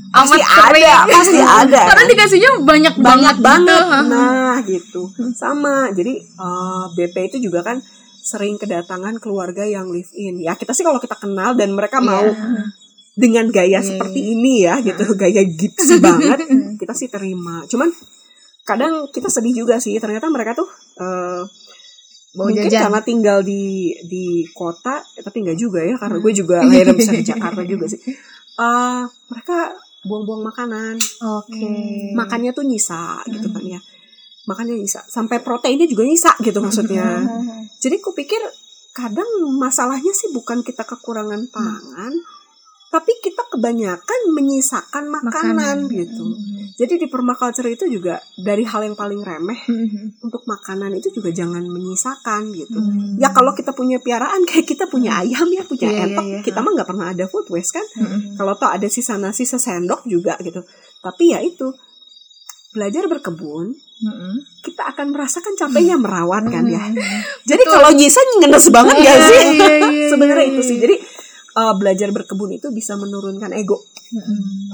Pasti 0.10 0.42
Amat 0.42 0.74
sering. 0.74 0.84
ada, 0.90 0.96
pasti 1.06 1.40
ada. 1.40 1.82
Karena 1.94 2.04
dikasihnya 2.10 2.52
banyak, 2.66 2.96
banyak 2.98 3.36
banget. 3.40 3.78
Gitu. 3.78 4.10
Nah, 4.10 4.56
gitu. 4.66 5.02
Sama. 5.38 5.94
Jadi 5.94 6.14
eh, 6.18 6.86
BP 6.98 7.16
itu 7.30 7.38
juga 7.52 7.62
kan 7.62 7.78
sering 8.20 8.58
kedatangan 8.60 9.22
keluarga 9.22 9.64
yang 9.64 9.88
live 9.94 10.10
in. 10.18 10.42
Ya 10.42 10.58
kita 10.58 10.74
sih 10.76 10.84
kalau 10.84 10.98
kita 11.00 11.16
kenal 11.16 11.54
dan 11.56 11.72
mereka 11.78 12.02
mau 12.02 12.26
Iya. 12.26 12.79
Dengan 13.20 13.52
gaya 13.52 13.84
Iya, 13.84 13.84
seperti 13.84 14.20
ini 14.32 14.64
ya, 14.64 14.80
gitu, 14.80 15.04
gaya 15.20 15.44
gipsy 15.44 16.00
banget, 16.06 16.40
kita 16.80 16.94
sih 16.96 17.12
terima. 17.12 17.68
Cuman 17.68 17.92
kadang 18.64 19.12
kita 19.12 19.28
sedih 19.28 19.66
juga 19.66 19.76
sih. 19.84 20.00
Ternyata 20.00 20.32
mereka 20.32 20.56
tuh 20.56 20.70
Bawa 22.30 22.46
mungkin 22.46 22.70
jajan. 22.70 22.88
karena 22.88 23.02
tinggal 23.04 23.38
di 23.44 23.92
di 24.06 24.46
kota, 24.56 25.04
tapi 25.04 25.44
nggak 25.44 25.58
juga 25.60 25.84
ya, 25.84 26.00
karena 26.00 26.18
gue 26.24 26.32
juga 26.32 26.64
dan 26.64 26.96
besar 26.96 27.14
di 27.20 27.26
Jakarta 27.36 27.62
juga 27.68 27.86
sih. 27.92 28.00
Eh, 28.60 29.02
mereka 29.28 29.76
buang-buang 30.08 30.48
makanan. 30.48 30.96
Oke. 31.44 31.68
makannya 32.16 32.56
tuh 32.56 32.64
nyisa 32.64 33.20
gitu 33.28 33.52
kan 33.52 33.64
ya. 33.68 33.82
Makannya 34.48 34.80
nyisa. 34.80 35.04
Sampai 35.10 35.44
proteinnya 35.44 35.90
juga 35.90 36.08
nyisa 36.08 36.32
gitu 36.40 36.64
maksudnya. 36.64 37.26
Jadi 37.84 38.00
aku 38.00 38.16
pikir 38.16 38.40
kadang 38.94 39.28
masalahnya 39.58 40.12
sih 40.12 40.30
bukan 40.32 40.60
kita 40.64 40.84
kekurangan 40.84 41.48
pangan 41.54 42.14
tapi 42.90 43.14
kita 43.22 43.46
kebanyakan 43.48 44.34
menyisakan 44.34 45.14
makanan, 45.14 45.86
gitu. 45.88 46.26
Jadi 46.74 46.98
di 46.98 47.08
permaculture 47.08 47.70
itu 47.70 47.86
juga 47.86 48.18
dari 48.34 48.64
hal 48.64 48.82
yang 48.82 48.96
paling 48.96 49.22
remeh 49.22 49.62
untuk 50.20 50.42
makanan 50.44 50.96
itu 50.96 51.12
juga 51.12 51.30
jangan 51.30 51.62
menyisakan 51.62 52.50
gitu. 52.50 52.80
Hmm. 52.80 53.14
ya 53.16 53.30
kalau 53.30 53.54
kita 53.54 53.72
punya 53.72 54.00
piaraan 54.00 54.42
kayak 54.42 54.66
kita 54.66 54.88
punya 54.88 55.22
ayam 55.22 55.46
ya 55.50 55.62
punya 55.62 55.86
Iya, 55.86 55.94
iya, 55.94 56.06
entok 56.08 56.26
iya. 56.26 56.40
kita 56.42 56.60
mah 56.60 56.72
nggak 56.74 56.90
pernah 56.90 57.08
ada 57.10 57.26
food 57.28 57.46
waste 57.50 57.76
kan? 57.76 57.86
Hmm. 57.94 58.34
kalau 58.34 58.56
toh 58.56 58.68
ada 58.68 58.88
sisa 58.88 59.16
nasi 59.16 59.44
sesendok 59.44 60.02
juga 60.06 60.34
gitu. 60.40 60.66
Tapi 61.00 61.24
ya 61.30 61.40
itu 61.40 61.70
belajar 62.70 63.06
berkebun 63.06 63.74
Hmm. 64.00 64.40
kita 64.64 64.96
akan 64.96 65.12
merasakan 65.12 65.60
capeknya 65.60 66.00
merawat 66.00 66.48
kan 66.48 66.64
ya. 66.64 66.80
Hmm. 66.80 66.96
jadi 67.52 67.64
kalau 67.68 67.92
nyisa 67.92 68.24
ngenes 68.40 68.72
banget 68.72 68.96
gak 68.96 69.12
Iya, 69.12 69.28
sih? 69.28 69.44
iya, 69.52 69.74
iya, 69.84 70.08
sebenarnya 70.16 70.46
iya, 70.48 70.54
itu 70.56 70.62
sih. 70.64 70.78
jadi 70.80 70.96
uh, 71.52 71.74
belajar 71.74 72.10
berkebun 72.10 72.52
itu 72.52 72.70
bisa 72.70 72.94
menurunkan 72.96 73.54
ego 73.54 73.80
Hmm. 74.10 74.74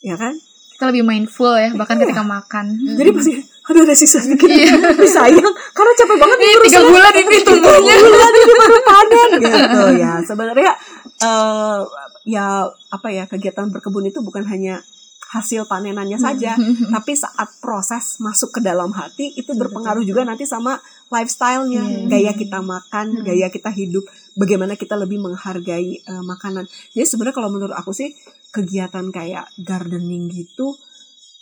ya 0.00 0.16
kan 0.16 0.32
Kita 0.74 0.90
lebih 0.90 1.04
mindful 1.04 1.54
ya, 1.54 1.70
bahkan 1.70 1.94
Iya. 1.94 2.02
ketika 2.02 2.22
makan. 2.22 2.66
jadi 2.92 3.10
pasti 3.10 3.32
aduh 3.64 3.80
ada 3.80 3.94
sisa 3.94 4.18
dikit 4.20 4.44
Iya. 4.44 4.74
tapi 4.74 5.06
sayang 5.06 5.44
karena 5.70 5.92
capek 5.94 6.16
banget 6.18 6.36
Ini 6.36 6.46
ngurus 6.50 6.66
tiga 6.66 6.80
bulan 6.82 7.12
ini 7.14 7.36
tumbuhnya. 7.40 7.94
bulan 7.96 8.32
ini 8.32 8.52
baru 8.54 8.78
panen 8.82 9.30
gitu 9.38 9.60
ya 9.96 10.12
sebenarnya 10.20 10.72
eh 11.16 11.78
ya 12.26 12.46
apa 12.90 13.08
ya 13.08 13.24
kegiatan 13.24 13.70
berkebun 13.70 14.04
itu 14.04 14.18
bukan 14.18 14.42
hanya 14.44 14.82
hasil 15.26 15.64
panenannya 15.64 16.14
saja 16.16 16.54
tapi 16.88 17.12
saat 17.14 17.48
proses 17.58 18.18
masuk 18.18 18.50
ke 18.50 18.60
dalam 18.60 18.90
hati 18.90 19.30
itu 19.32 19.50
berpengaruh 19.52 20.02
juga 20.02 20.22
nanti 20.22 20.44
sama 20.44 20.78
lifestyle-nya 21.08 21.82
Iya. 21.82 22.06
gaya 22.08 22.32
kita 22.32 22.60
makan 22.60 23.06
Hmm. 23.12 23.22
gaya 23.22 23.46
kita 23.48 23.68
hidup 23.68 24.04
bagaimana 24.34 24.74
kita 24.74 24.94
lebih 24.94 25.18
menghargai 25.18 25.98
eh, 25.98 26.22
makanan 26.22 26.64
jadi 26.90 27.04
sebenarnya 27.04 27.34
kalau 27.34 27.50
menurut 27.50 27.72
aku 27.72 27.90
sih 27.90 28.10
kegiatan 28.50 29.08
kayak 29.08 29.46
gardening 29.58 30.26
gitu 30.26 30.74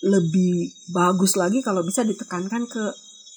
lebih 0.02 0.54
bagus 0.88 1.34
lagi 1.34 1.60
kalau 1.60 1.80
bisa 1.80 2.02
ditekankan 2.02 2.66
ke 2.66 2.82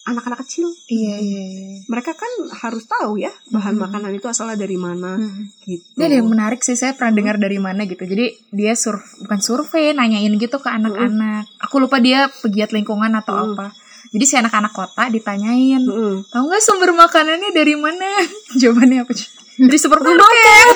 anak-anak 0.05 0.45
kecil 0.45 0.69
Iya, 0.85 1.17
iya, 1.17 1.43
iya. 1.43 1.77
mereka 1.85 2.13
kan 2.13 2.29
harus 2.53 2.85
tahu 2.85 3.17
ya 3.17 3.33
bahan 3.49 3.73
Hmm. 3.73 3.89
makanan 3.89 4.13
itu 4.13 4.25
asalnya 4.25 4.53
dari 4.55 4.77
mana 4.77 5.17
Hmm. 5.17 5.49
gitu. 5.61 5.81
Ini 5.97 6.03
ada 6.03 6.15
yang 6.15 6.29
menarik 6.29 6.61
sih, 6.61 6.77
saya 6.77 6.93
pernah 6.93 7.13
dengar 7.15 7.37
dari 7.37 7.57
mana 7.57 7.89
gitu. 7.89 8.05
Jadi 8.05 8.53
dia 8.53 8.77
sur 8.77 8.97
bukan 9.19 9.41
survei, 9.41 9.93
nanyain 9.93 10.29
gitu 10.37 10.57
ke 10.57 10.69
anak-anak. 10.69 11.49
Aku 11.59 11.81
lupa 11.81 11.97
dia 11.97 12.29
pegiat 12.29 12.69
lingkungan 12.69 13.17
atau 13.17 13.33
Hmm. 13.33 13.57
apa. 13.57 13.73
Jadi 14.13 14.23
si 14.23 14.37
anak-anak 14.37 14.71
kota 14.71 15.09
ditanyain, 15.09 15.81
Mm-mm. 15.81 16.29
tahu 16.29 16.43
nggak 16.45 16.61
sumber 16.61 16.93
makanannya 16.93 17.49
dari 17.49 17.73
mana? 17.73 18.05
Jawabannya 18.61 19.01
apa? 19.01 19.13
Dari 19.55 19.79
supermarket. 19.79 20.75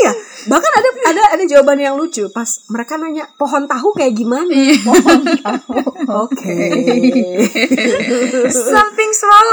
Iya, 0.00 0.12
bahkan 0.48 0.72
ada 0.72 0.88
ada 1.12 1.22
ada 1.36 1.44
jawaban 1.60 1.78
yang 1.78 1.94
lucu 1.94 2.24
pas 2.28 2.46
mereka 2.66 2.96
nanya 2.96 3.24
pohon 3.34 3.64
tahu 3.64 3.92
kayak 3.92 4.12
gimana? 4.14 4.48
Iya. 4.48 4.74
Pohon 4.80 5.20
tahu. 5.38 5.76
Oke. 6.24 6.50
Something's 8.50 9.20
wrong. 9.20 9.48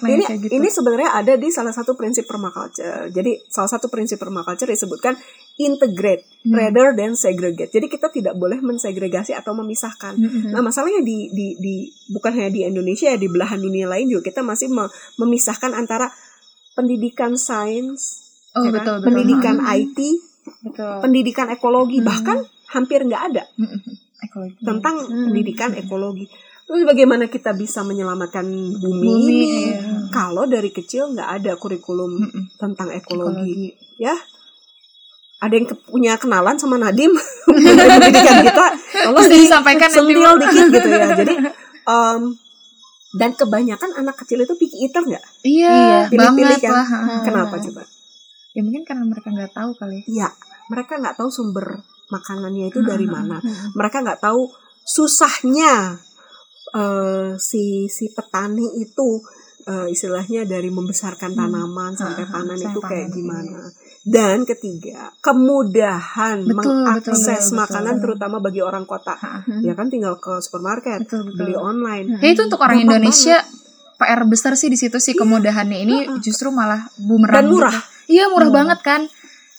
Ini 0.00 0.22
gitu. 0.38 0.50
ini 0.52 0.66
sebenarnya 0.68 1.08
ada 1.12 1.32
di 1.34 1.48
salah 1.48 1.70
satu 1.70 1.92
prinsip 1.92 2.24
permaculture. 2.24 3.08
Jadi 3.10 3.44
salah 3.44 3.68
satu 3.68 3.86
prinsip 3.86 4.16
permaculture 4.16 4.68
disebutkan 4.68 5.14
integrate 5.58 6.22
Hmm. 6.40 6.56
rather 6.56 6.94
than 6.94 7.12
segregate. 7.12 7.68
Jadi 7.68 7.86
kita 7.86 8.08
tidak 8.08 8.32
boleh 8.32 8.58
mensegregasi 8.58 9.34
atau 9.34 9.52
memisahkan. 9.52 10.16
Mm-mm. 10.16 10.50
Nah 10.50 10.62
masalahnya 10.62 11.00
di, 11.00 11.28
di, 11.28 11.54
di 11.54 11.74
bukan 12.08 12.32
hanya 12.32 12.48
di 12.48 12.60
Indonesia 12.64 13.06
ya 13.06 13.14
di 13.14 13.28
belahan 13.28 13.58
dunia 13.58 13.84
lain 13.84 14.08
juga 14.08 14.24
kita 14.24 14.40
masih 14.40 14.66
me- 14.66 14.88
memisahkan 15.16 15.70
antara 15.70 16.08
pendidikan 16.72 17.36
sains, 17.36 18.24
Oh 18.50 18.64
ya 18.64 18.72
kan? 18.72 18.72
betul 18.72 18.94
betul. 18.96 19.04
pendidikan 19.04 19.54
Mm-mm. 19.58 19.78
IT, 19.84 19.98
betul. 20.60 20.98
pendidikan 21.00 21.48
ekologi 21.48 21.98
Hmm. 21.98 22.06
bahkan 22.06 22.38
hampir 22.68 23.02
nggak 23.02 23.22
ada. 23.28 23.42
Ekologi. 24.20 24.54
tentang 24.60 24.94
Hmm. 25.00 25.24
pendidikan 25.26 25.70
ekologi. 25.72 26.26
Terus 26.62 26.84
bagaimana 26.84 27.26
kita 27.26 27.50
bisa 27.52 27.80
menyelamatkan 27.80 28.46
bumi, 28.76 28.78
Bumi, 29.02 29.10
ini 29.26 29.42
iya. 29.66 30.06
kalau 30.08 30.44
dari 30.44 30.70
kecil 30.70 31.10
nggak 31.10 31.30
ada 31.36 31.52
kurikulum 31.54 32.14
Mm-mm. 32.20 32.44
tentang 32.54 32.90
ekologi, 32.90 33.74
ekologi. 33.74 33.98
ya? 33.98 34.14
Ada 35.40 35.50
yang 35.52 35.66
ke- 35.66 35.82
punya 35.82 36.14
kenalan 36.14 36.54
sama 36.54 36.76
Nadim 36.76 37.10
pendidikan 37.48 38.44
kita, 38.44 38.66
tolong 39.02 39.24
di 39.24 39.36
disampaikan 39.40 39.88
sentil 39.88 40.20
Bu. 40.20 40.36
dikit 40.38 40.66
gitu 40.70 40.88
ya. 40.88 41.06
Jadi 41.20 41.34
em, 41.82 42.22
dan 43.10 43.30
kebanyakan 43.32 43.90
anak 43.96 44.14
kecil 44.16 44.38
itu 44.38 44.54
picky 44.54 44.84
eater 44.84 45.02
nggak? 45.02 45.24
Iya, 45.42 46.06
Pilih-pilih 46.06 46.54
banget 46.54 46.60
kan? 46.62 46.72
lah. 46.72 46.86
Kenapa 47.24 47.56
coba? 47.58 47.82
Ya 48.50 48.60
mungkin 48.60 48.82
karena 48.82 49.04
mereka 49.04 49.30
nggak 49.30 49.52
tahu 49.52 49.70
kali. 49.74 50.02
Iya, 50.04 50.28
mereka 50.66 50.96
nggak 50.96 51.16
tahu 51.16 51.28
sumber 51.28 51.78
makanannya 52.08 52.68
itu 52.68 52.82
dari 52.82 53.04
Hmm, 53.04 53.14
mana. 53.14 53.36
hmm, 53.38 53.46
hmm. 53.46 53.70
Mereka 53.74 53.96
nggak 54.00 54.20
tahu 54.20 54.50
susahnya 54.82 55.98
eh, 56.70 57.34
si 57.36 57.62
si 57.86 58.10
petani 58.10 58.62
itu 58.78 59.18
eh, 59.62 59.86
istilahnya 59.88 60.42
dari 60.44 60.66
membesarkan 60.68 61.30
Hmm. 61.30 61.40
tanaman 61.40 61.92
sampai 61.92 62.24
Ah, 62.24 62.26
ah, 62.26 62.32
panen 62.32 62.58
itu 62.58 62.80
kayak 62.80 63.06
panen, 63.06 63.12
gimana. 63.12 63.58
Dan 64.00 64.38
ketiga, 64.42 65.12
kemudahan 65.20 66.40
Betul, 66.40 66.56
betul, 66.56 66.56
mengakses 66.56 67.20
betul, 67.44 67.58
makanan 67.58 67.92
betul. 67.92 68.02
terutama 68.02 68.36
bagi 68.40 68.60
orang 68.60 68.84
kota. 68.84 69.14
Ha, 69.14 69.44
Ya 69.60 69.74
kan 69.74 69.86
tinggal 69.86 70.16
ke 70.16 70.40
supermarket, 70.40 71.04
Betul 71.04 71.28
betul. 71.28 71.36
beli 71.36 71.54
online. 71.54 72.06
Ya 72.18 72.28
itu 72.30 72.42
untuk 72.42 72.58
orang 72.58 72.80
Gampang 72.80 72.96
Indonesia 72.96 73.36
PR 73.98 74.24
besar 74.24 74.56
sih 74.56 74.66
di 74.66 74.78
situ 74.80 74.96
sih 74.96 75.12
kemudahannya 75.12 75.78
ini 75.78 75.96
justru 76.18 76.48
malah 76.48 76.88
bumerang. 76.96 77.36
Dan 77.36 77.46
murah. 77.46 77.74
gitu. 77.74 77.99
Iya 78.10 78.26
murah 78.26 78.42
Murah. 78.44 78.50
banget 78.52 78.80
kan. 78.82 79.02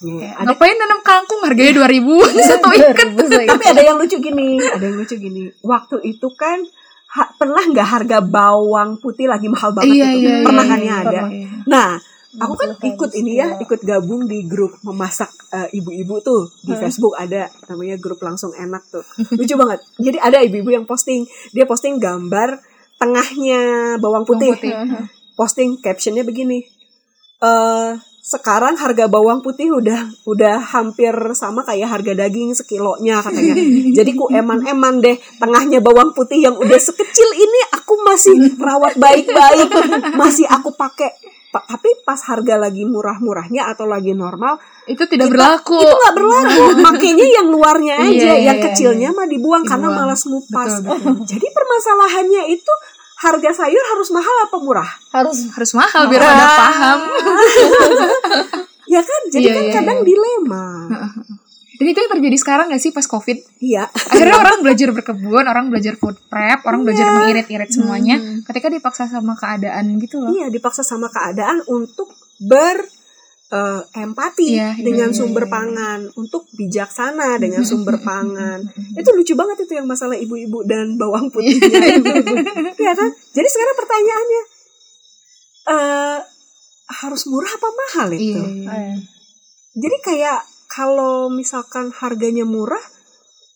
Ya, 0.02 0.34
ada 0.34 0.50
ngapain 0.50 0.74
nanam 0.74 0.98
kangkung 1.00 1.40
harganya 1.40 1.78
2000 1.78 2.02
satu 2.50 2.68
ikat. 2.70 3.08
tapi 3.46 3.64
ada 3.64 3.82
yang 3.82 3.96
lucu 3.96 4.18
gini, 4.18 4.58
ada 4.58 4.82
yang 4.82 4.98
lucu 4.98 5.14
gini. 5.16 5.46
Waktu 5.62 5.96
itu 6.04 6.26
kan 6.34 6.58
ha- 7.08 7.30
pernah 7.32 7.62
nggak 7.62 7.88
harga 7.88 8.18
bawang 8.18 8.98
putih 8.98 9.24
lagi 9.24 9.46
mahal 9.46 9.70
banget 9.70 9.94
Iya 9.94 10.06
itu? 10.10 10.18
iya. 10.20 10.34
pernah 10.42 10.64
iya, 10.64 10.68
kan 10.68 10.78
ya 10.78 10.84
iya. 10.84 10.96
ada. 11.00 11.20
Iya. 11.24 11.48
Nah, 11.64 11.88
aku 12.34 12.54
kan 12.56 12.70
ikut 12.82 13.10
kan, 13.10 13.20
ini 13.20 13.32
ya, 13.32 13.46
iya. 13.46 13.62
ikut 13.62 13.80
gabung 13.80 14.26
di 14.26 14.42
grup 14.42 14.74
memasak 14.82 15.30
eh, 15.52 15.70
ibu-ibu 15.72 16.18
tuh 16.18 16.50
di 16.60 16.74
Hmm. 16.74 16.82
Facebook 16.82 17.14
ada 17.14 17.46
namanya 17.68 17.94
grup 17.96 18.18
langsung 18.18 18.50
enak 18.52 18.82
tuh. 18.88 19.06
Lucu 19.32 19.54
banget. 19.54 19.86
Jadi 19.96 20.18
ada 20.18 20.42
ibu-ibu 20.42 20.70
yang 20.72 20.82
posting, 20.82 21.22
dia 21.50 21.62
posting 21.62 21.96
gambar 21.96 22.58
tengahnya 22.98 23.60
bawang 23.96 24.24
putih. 24.24 24.50
Bawang 24.50 24.58
putih. 24.58 25.06
Posting 25.32 25.78
captionnya 25.78 26.22
begini. 26.22 26.58
eh 27.38 27.90
sekarang 28.22 28.78
harga 28.78 29.10
bawang 29.10 29.42
putih 29.42 29.74
udah 29.74 30.06
udah 30.22 30.62
hampir 30.62 31.10
sama 31.34 31.66
kayak 31.66 31.90
harga 31.90 32.14
daging 32.16 32.54
sekilonya 32.54 33.18
katanya. 33.18 33.58
Jadi 33.98 34.10
ku 34.14 34.30
eman-eman 34.30 35.02
deh 35.02 35.18
tengahnya 35.36 35.82
bawang 35.82 36.14
putih 36.14 36.38
yang 36.40 36.54
udah 36.54 36.78
sekecil 36.78 37.28
ini 37.34 37.60
aku 37.74 37.98
masih 38.00 38.32
rawat 38.56 38.94
baik-baik, 38.94 39.68
masih 40.14 40.46
aku 40.46 40.70
pakai. 40.72 41.10
Pa- 41.52 41.60
Tapi 41.60 42.00
pas 42.00 42.16
harga 42.24 42.56
lagi 42.56 42.80
murah-murahnya 42.82 43.68
atau 43.68 43.84
lagi 43.84 44.16
normal 44.16 44.56
Itu 44.82 45.04
tidak 45.04 45.28
Kita- 45.28 45.36
berlaku. 45.60 45.76
itu 45.76 45.92
nggak 45.92 46.16
berlaku. 46.16 46.62
Makanya 46.88 47.26
yang 47.28 47.46
luarnya 47.46 47.94
aja, 48.00 48.08
Iya, 48.08 48.24
iya, 48.24 48.34
yang 48.40 48.58
iya, 48.58 48.64
kecilnya 48.66 49.08
mah 49.12 49.28
dibuang, 49.28 49.60
karena 49.62 49.92
Dibuang. 49.92 50.08
malas 50.08 50.22
ngupas. 50.24 50.80
Betul, 50.80 50.96
betul. 51.12 51.14
Jadi 51.28 51.46
permasalahannya 51.52 52.42
itu 52.48 52.72
harga 53.22 53.50
sayur 53.54 53.84
harus 53.94 54.10
mahal 54.10 54.36
apa 54.42 54.56
murah? 54.58 54.90
harus 55.14 55.46
Harus 55.54 55.72
mahal 55.72 56.10
biar 56.10 56.20
pada 56.20 56.46
paham. 56.58 56.98
Ya 58.92 59.00
kan? 59.00 59.22
Jadi 59.32 59.46
Iya, 59.46 59.54
kan 59.56 59.64
iya, 59.64 59.72
kadang 59.72 59.98
iya. 60.02 60.06
dilema. 60.06 60.64
Dan 61.80 61.86
itu 61.88 61.98
yang 61.98 62.12
terjadi 62.12 62.36
sekarang 62.36 62.66
gak 62.68 62.82
sih 62.82 62.92
pas 62.92 63.08
Covid? 63.08 63.40
Iya. 63.58 63.88
Akhirnya 63.88 64.36
orang 64.36 64.60
belajar 64.60 64.92
berkebun, 64.92 65.44
orang 65.48 65.66
belajar 65.72 65.96
food 65.96 66.20
prep, 66.28 66.60
orang 66.62 66.84
belajar 66.84 67.08
Iya. 67.08 67.14
mengirit-irit 67.16 67.70
semuanya. 67.72 68.16
Hmm. 68.20 68.44
Ketika 68.44 68.68
dipaksa 68.68 69.08
sama 69.08 69.32
keadaan 69.32 69.96
gitu 69.96 70.20
loh. 70.20 70.30
Iya, 70.30 70.52
dipaksa 70.52 70.84
sama 70.84 71.08
keadaan 71.08 71.64
untuk 71.66 72.12
ber 72.38 72.84
eh, 73.52 73.80
empati 74.00 74.56
Iya, 74.56 74.72
iya, 74.72 74.82
dengan 74.82 75.12
iya, 75.12 75.16
sumber 75.16 75.44
iya. 75.44 75.52
pangan, 75.52 76.00
untuk 76.16 76.48
bijaksana 76.56 77.36
dengan 77.36 77.62
sumber 77.70 78.00
pangan. 78.00 78.64
Itu 79.00 79.12
lucu 79.12 79.36
banget 79.36 79.68
itu 79.68 79.76
yang 79.76 79.86
masalah 79.86 80.16
ibu-ibu 80.16 80.64
dan 80.64 80.96
bawang 80.96 81.28
putihnya. 81.28 81.68
Iya 82.82 82.92
kan? 82.98 83.10
Jadi 83.12 83.48
sekarang 83.48 83.76
pertanyaannya 83.78 84.42
eh 85.62 86.18
harus 86.92 87.22
murah 87.30 87.52
apa 87.52 87.68
mahal 87.70 88.08
itu? 88.12 88.42
Iya, 88.42 88.42
iya. 88.42 88.68
Eh, 88.74 88.96
Jadi 89.72 89.96
kayak 90.04 90.40
kalau 90.68 91.32
misalkan 91.32 91.88
harganya 91.94 92.44
murah, 92.44 92.82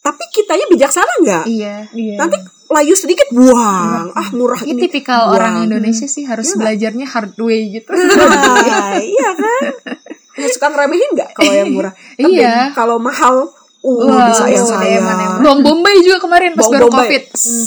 tapi 0.00 0.24
kitanya 0.32 0.64
bijaksana 0.70 1.12
nggak? 1.24 1.44
Iya. 1.50 1.76
iya. 1.92 2.16
Nanti 2.16 2.38
layu 2.68 2.94
sedikit 2.94 3.28
buang. 3.30 4.10
Ah 4.10 4.28
murah 4.30 4.58
Ini 4.58 4.72
ini. 4.72 4.80
tipikal 4.82 5.28
buang. 5.28 5.34
orang 5.34 5.54
Indonesia 5.64 6.04
sih 6.04 6.24
harus 6.24 6.44
Iya 6.44 6.52
nggak? 6.52 6.60
belajarnya 6.60 7.06
hard 7.06 7.32
way 7.38 7.60
gitu. 7.72 7.90
Nah, 7.92 8.98
iya 8.98 9.28
kan? 9.32 9.62
suka 10.46 10.68
ngeremehin 10.68 11.10
nggak 11.12 11.30
kalau 11.32 11.48
yang 11.50 11.70
murah 11.70 11.92
Tapi 12.20 12.32
Iya. 12.34 12.70
kalau 12.72 12.96
mahal 12.98 13.48
uh 13.80 14.02
Wah, 14.02 14.28
bisa 14.28 14.50
ya 14.50 14.58
oh, 14.58 14.66
saya. 14.66 14.98
Bawang 15.38 15.62
bombay 15.62 16.02
juga 16.02 16.18
kemarin 16.18 16.52
pas 16.52 16.66
baru 16.66 16.90
bombay. 16.90 17.06
covid 17.06 17.22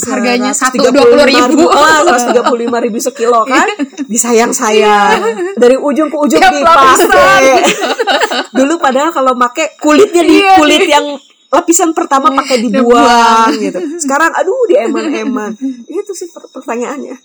harganya 0.06 0.52
Seratus 0.52 0.84
satu 0.84 0.92
dua 0.92 1.06
puluh 1.08 1.24
ribu 1.24 1.64
ah, 1.66 1.80
seratus 2.04 2.24
tiga 2.28 2.42
puluh 2.44 2.60
lima 2.62 2.78
ribu 2.78 2.98
sekilo 3.00 3.42
kan 3.44 3.64
disayang 4.06 4.52
sayang 4.52 5.16
dari 5.56 5.80
ujung 5.80 6.12
ke 6.12 6.18
ujung 6.20 6.44
dipakai 6.44 7.64
dulu 8.58 8.74
padahal 8.78 9.10
kalau 9.10 9.32
pakai 9.40 9.80
kulitnya 9.80 10.22
di 10.22 10.36
Iya, 10.38 10.52
kulit 10.60 10.84
yang 10.86 11.06
lapisan 11.50 11.98
pertama 11.98 12.30
pakai 12.34 12.62
dibuang 12.66 13.50
gitu. 13.58 13.80
Sekarang 13.98 14.30
aduh 14.34 14.70
dieman-eman 14.70 15.58
itu 15.90 16.12
sih 16.14 16.30
per- 16.30 16.50
pertanyaannya. 16.54 17.18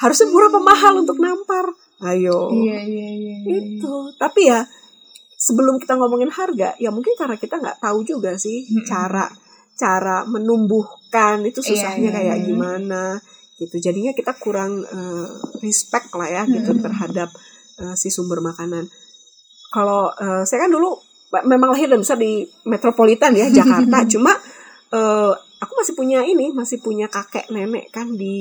Harusnya 0.00 0.28
murah 0.32 0.48
apa 0.48 0.60
mahal 0.60 0.92
untuk 1.04 1.20
nampar? 1.20 1.68
Ayo. 2.00 2.48
Iya 2.48 2.78
iya 2.84 3.08
iya 3.12 3.36
iya. 3.44 3.56
itu. 3.60 3.94
Tapi 4.16 4.48
ya 4.48 4.64
sebelum 5.36 5.80
kita 5.80 5.96
ngomongin 5.96 6.28
harga 6.28 6.76
ya 6.76 6.92
mungkin 6.92 7.16
karena 7.16 7.36
kita 7.40 7.56
nggak 7.56 7.80
tahu 7.80 8.04
juga 8.04 8.36
sih 8.36 8.68
cara 8.84 9.24
cara 9.72 10.28
menumbuhkan 10.28 11.40
itu 11.48 11.64
Iya, 11.64 11.68
susahnya 11.72 12.08
iya, 12.12 12.16
kayak 12.16 12.36
iya. 12.40 12.44
gimana 12.44 13.02
gitu. 13.56 13.76
Jadinya 13.80 14.12
kita 14.16 14.36
kurang 14.36 14.84
eh, 14.84 15.28
respect 15.60 16.12
lah 16.16 16.28
ya 16.28 16.42
gitu 16.48 16.76
terhadap 16.80 17.28
eh, 17.80 17.94
si 17.96 18.08
sumber 18.12 18.40
makanan. 18.44 18.88
Kalau 19.72 20.08
eh, 20.16 20.44
saya 20.44 20.64
kan 20.64 20.72
dulu 20.72 20.96
memang 21.30 21.70
lahir 21.72 21.86
dan 21.86 22.02
besar 22.02 22.18
di 22.18 22.44
metropolitan 22.66 23.32
ya 23.34 23.46
Jakarta 23.62 24.04
cuma 24.10 24.34
eh, 24.90 25.32
aku 25.60 25.72
masih 25.78 25.94
punya 25.94 26.20
ini 26.26 26.50
masih 26.50 26.82
punya 26.82 27.06
kakek 27.06 27.48
nenek 27.54 27.90
kan 27.94 28.10
di 28.14 28.38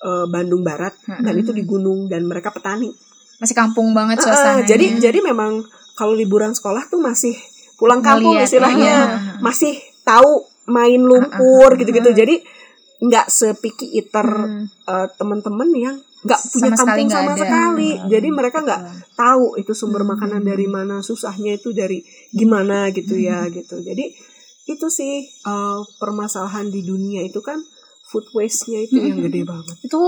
eh, 0.00 0.26
Bandung 0.28 0.64
Barat 0.64 0.96
dan 1.06 1.34
Mm-mm. 1.36 1.42
itu 1.44 1.52
di 1.52 1.62
gunung 1.68 2.08
dan 2.08 2.24
mereka 2.24 2.50
petani 2.52 2.88
masih 3.36 3.52
kampung 3.52 3.92
banget 3.92 4.20
Uh, 4.20 4.32
suasananya 4.32 4.64
jadi 4.64 4.86
jadi 4.96 5.18
memang 5.20 5.60
kalau 5.96 6.16
liburan 6.16 6.56
sekolah 6.56 6.88
tuh 6.88 7.00
masih 7.00 7.36
pulang 7.76 8.00
kampung 8.00 8.36
Ngeliat, 8.36 8.48
istilahnya 8.48 8.94
iya. 8.96 9.40
masih 9.44 9.76
tahu 10.04 10.44
main 10.68 11.00
lumpur 11.00 11.68
Uh, 11.68 11.76
uh, 11.76 11.78
gitu-gitu 11.80 12.10
uh. 12.12 12.16
jadi 12.16 12.34
nggak 12.96 13.26
sepiki 13.28 14.00
iter 14.00 14.24
Hmm. 14.24 14.64
uh, 14.88 15.06
teman-teman 15.20 15.68
yang 15.76 15.96
nggak 16.18 16.40
punya 16.48 16.70
Sama 16.70 16.76
sekali 16.76 16.88
kampung 16.96 17.06
nggak 17.06 17.18
sama 17.18 17.32
ada. 17.32 17.40
sekali 17.40 17.90
Hmm. 17.92 18.06
jadi 18.08 18.28
mereka 18.30 18.58
nggak 18.62 18.80
tahu 19.14 19.46
itu 19.56 19.72
sumber 19.72 20.00
Hmm. 20.00 20.10
makanan 20.12 20.42
dari 20.42 20.66
mana 20.66 20.96
susahnya 21.00 21.52
itu 21.54 21.70
dari 21.70 22.00
gimana 22.30 22.88
gitu 22.90 23.14
ya 23.14 23.44
Hmm. 23.44 23.52
gitu 23.52 23.76
jadi 23.78 24.04
itu 24.66 24.86
sih 24.88 25.12
uh, 25.44 25.78
permasalahan 25.96 26.66
di 26.66 26.82
dunia 26.82 27.20
itu 27.20 27.38
kan 27.38 27.60
food 28.06 28.22
waste-nya 28.32 28.80
itu 28.80 28.96
yang 28.96 29.18
Hmm. 29.18 29.26
gede 29.26 29.42
banget 29.42 29.76
itu 29.78 29.98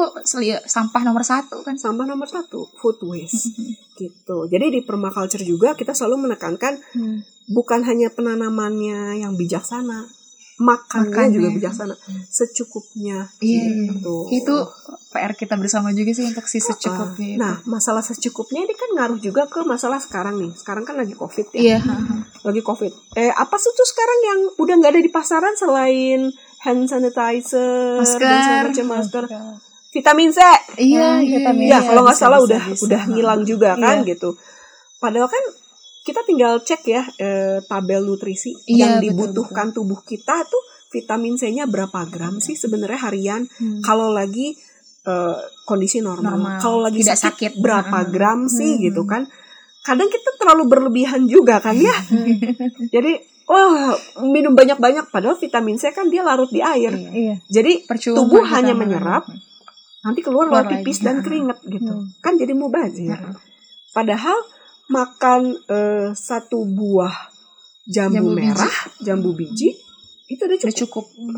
sampah 0.64 1.03
nomor 1.03 1.23
satu 1.23 1.61
kan 1.61 1.75
sampah 1.75 2.05
nomor 2.05 2.27
satu 2.27 2.66
food 2.73 2.99
waste 3.05 3.51
gitu 3.94 4.47
jadi 4.47 4.71
di 4.71 4.81
permaculture 4.81 5.42
juga 5.42 5.75
kita 5.75 5.92
selalu 5.92 6.25
menekankan 6.25 6.79
Hmm. 6.92 7.21
bukan 7.49 7.83
hanya 7.83 8.09
penanamannya 8.09 9.18
yang 9.18 9.35
bijaksana 9.35 10.07
makannya 10.59 11.07
Makannya. 11.07 11.35
juga 11.37 11.49
bijaksana 11.53 11.94
secukupnya 12.29 13.31
Iya, 13.38 13.62
iya. 13.62 13.92
gitu. 13.92 14.16
itu 14.33 14.57
PR 15.09 15.33
kita 15.33 15.55
bersama 15.55 15.88
juga 15.90 16.12
sih 16.12 16.25
untuk 16.25 16.44
si 16.44 16.61
secukupnya 16.61 17.29
itu. 17.31 17.40
nah 17.40 17.55
masalah 17.64 18.01
secukupnya 18.01 18.61
ini 18.61 18.73
kan 18.73 18.90
ngaruh 18.92 19.16
juga 19.16 19.44
ke 19.44 19.61
masalah 19.62 19.97
sekarang 19.97 20.37
nih. 20.37 20.53
Sekarang 20.53 20.83
kan 20.83 20.94
lagi 20.94 21.12
covid 21.12 21.49
ya. 21.51 21.77
Iya. 21.77 21.79
Lagi 22.42 22.61
covid. 22.61 22.92
Eh 23.14 23.31
apa 23.31 23.57
sih 23.57 23.73
tuh 23.73 23.85
sekarang 23.85 24.18
yang 24.23 24.40
udah 24.55 24.75
nggak 24.77 24.92
ada 24.92 25.01
di 25.01 25.09
pasaran 25.09 25.55
selain 25.55 26.29
hand 26.61 26.83
sanitizer 26.87 27.97
dan 27.97 28.05
segala 28.05 28.37
masker 28.37 28.64
macam 28.68 28.87
masker? 28.90 29.25
Vitamin 29.88 30.29
C. 30.29 30.38
Iya 30.77 31.09
Hmm, 31.09 31.25
iya 31.25 31.37
vitamin 31.40 31.64
iya. 31.64 31.73
ya 31.75 31.88
kalau 31.88 32.03
nggak 32.05 32.18
salah 32.18 32.38
bisa, 32.38 32.47
udah 32.47 32.62
bisa. 32.68 32.83
udah 32.85 33.03
ngilang 33.09 33.42
juga 33.42 33.71
kan 33.75 33.97
Iya. 33.99 34.09
gitu. 34.11 34.31
Padahal 34.97 35.27
kan 35.27 35.44
kita 36.03 36.21
tinggal 36.23 36.61
cek 36.61 36.83
ya 36.85 37.03
eh, 37.16 37.59
tabel 37.62 38.01
nutrisi 38.03 38.53
Iya, 38.64 38.77
yang 38.79 38.92
betul, 38.94 39.05
dibutuhkan 39.07 39.73
tubuh 39.73 40.01
kita 40.03 40.44
tuh 40.44 40.61
vitamin 40.88 41.37
C-nya 41.37 41.64
berapa 41.64 42.05
gram 42.07 42.37
sih 42.38 42.53
sebenarnya 42.55 43.01
harian? 43.03 43.42
Hmm. 43.57 43.81
kalau 43.81 44.09
lagi 44.09 44.57
eh, 45.09 45.37
kondisi 45.64 45.99
normal, 45.99 46.37
Normal. 46.37 46.59
kalau 46.61 46.79
lagi 46.81 47.01
Tidak 47.01 47.16
sakit, 47.16 47.53
sakit. 47.53 47.53
berapa 47.59 47.99
Hmm. 47.99 48.11
gram 48.11 48.40
sih 48.47 48.77
Hmm. 48.77 48.83
gitu 48.85 49.03
kan 49.05 49.25
kadang 49.81 50.07
kita 50.07 50.37
terlalu 50.37 50.64
berlebihan 50.66 51.25
juga 51.25 51.59
kan 51.59 51.73
ya 51.73 51.97
jadi 52.94 53.16
wah 53.44 53.97
minum 54.23 54.53
banyak-banyak 54.53 55.09
padahal 55.09 55.35
vitamin 55.35 55.75
C 55.75 55.88
kan 55.90 56.07
dia 56.07 56.21
larut 56.21 56.49
di 56.49 56.61
air 56.61 56.92
Iya. 56.92 57.09
Iya. 57.11 57.35
jadi 57.49 57.73
Percuma 57.83 58.21
Tubuh 58.21 58.44
hanya 58.47 58.77
menyerap, 58.77 59.25
nanti 59.99 60.21
keluar 60.21 60.47
lewat 60.47 60.68
pipis 60.71 61.01
dan 61.01 61.21
Ha. 61.21 61.25
keringet 61.25 61.59
gitu 61.64 61.88
Hmm. 61.90 62.12
kan 62.21 62.37
jadi 62.37 62.53
mubazir 62.53 63.16
Ha. 63.16 63.33
padahal 63.90 64.37
makan 64.87 65.40
eh, 65.66 66.09
satu 66.12 66.64
buah 66.66 67.14
jambu, 67.87 68.21
Jambu 68.21 68.31
biji. 68.31 68.44
merah 68.44 68.75
jambu 69.01 69.31
biji 69.33 69.68
itu 70.29 70.42
udah 70.42 70.59
udah 70.59 70.75
cukup 70.77 71.05
cukup 71.09 71.33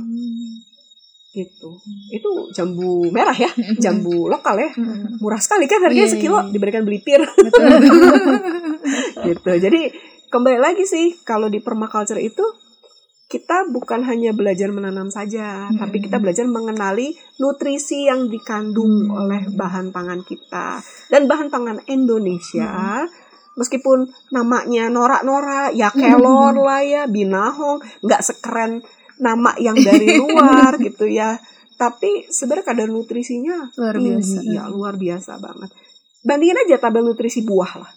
gitu 1.30 1.78
itu 2.10 2.30
jambu 2.50 3.06
merah 3.08 3.32
ya 3.32 3.48
jambu 3.78 4.26
lokal 4.26 4.58
ya 4.58 4.70
Hmm. 4.74 5.14
murah 5.22 5.38
sekali 5.38 5.70
kan 5.70 5.78
harganya 5.78 6.10
Iya, 6.10 6.14
sekilo 6.18 6.38
iya. 6.42 6.50
diberikan 6.50 6.82
belipir 6.82 7.22
gitu 9.26 9.50
jadi 9.50 9.80
kembali 10.26 10.58
lagi 10.58 10.84
sih 10.86 11.22
kalau 11.22 11.46
di 11.46 11.58
permaculture 11.58 12.18
itu 12.18 12.42
kita 13.30 13.70
bukan 13.70 14.02
hanya 14.02 14.34
belajar 14.34 14.74
menanam 14.74 15.06
saja, 15.06 15.70
Hmm. 15.70 15.78
tapi 15.78 16.02
kita 16.02 16.18
belajar 16.18 16.50
mengenali 16.50 17.14
nutrisi 17.38 18.10
yang 18.10 18.26
dikandung 18.26 19.06
Hmm. 19.06 19.14
oleh 19.14 19.42
bahan 19.54 19.94
pangan 19.94 20.26
kita 20.26 20.82
dan 21.06 21.30
bahan 21.30 21.46
pangan 21.46 21.78
Indonesia. 21.86 23.06
Meskipun 23.54 24.10
namanya 24.34 24.90
norak-norak, 24.90 25.78
ya 25.78 25.94
kelor 25.94 26.58
lah 26.58 26.82
ya, 26.82 27.02
binahong, 27.06 27.78
nggak 28.02 28.18
sekeren 28.18 28.82
nama 29.20 29.52
yang 29.60 29.76
dari 29.76 30.16
luar 30.24 30.80
gitu 30.80 31.06
ya. 31.06 31.36
Tapi 31.76 32.28
sebenarnya 32.28 32.66
kadar 32.66 32.88
nutrisinya 32.92 33.72
luar 33.72 33.96
tinggi, 33.96 34.20
biasa 34.20 34.38
ya 34.44 34.64
luar 34.68 34.94
biasa 35.00 35.32
banget. 35.40 35.70
Bandingin 36.20 36.60
aja 36.68 36.76
tabel 36.76 37.00
nutrisi 37.08 37.40
buah 37.40 37.72
lah, 37.80 37.92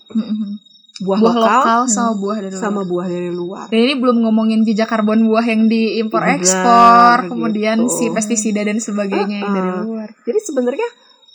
buah, 1.04 1.20
buah 1.20 1.20
lokal, 1.20 1.60
lokal 1.60 1.82
sama 1.92 2.12
buah 2.16 2.38
dari 2.40 2.56
sama 2.56 2.80
luar. 2.80 2.88
buah 2.88 3.08
dari 3.12 3.32
luar. 3.36 3.66
Dan 3.68 3.80
ini 3.84 3.96
belum 4.00 4.18
ngomongin 4.24 4.64
jejak 4.64 4.88
karbon 4.88 5.28
buah 5.28 5.44
yang 5.44 5.68
diimpor 5.68 6.24
ekspor, 6.24 7.28
kemudian 7.28 7.84
gitu. 7.84 7.92
si 7.92 8.06
pestisida 8.16 8.64
dan 8.64 8.80
sebagainya 8.80 9.44
yang 9.44 9.52
dari 9.52 9.72
Uh-uh. 9.76 9.84
luar. 9.84 10.10
Jadi 10.24 10.40
sebenarnya 10.40 10.88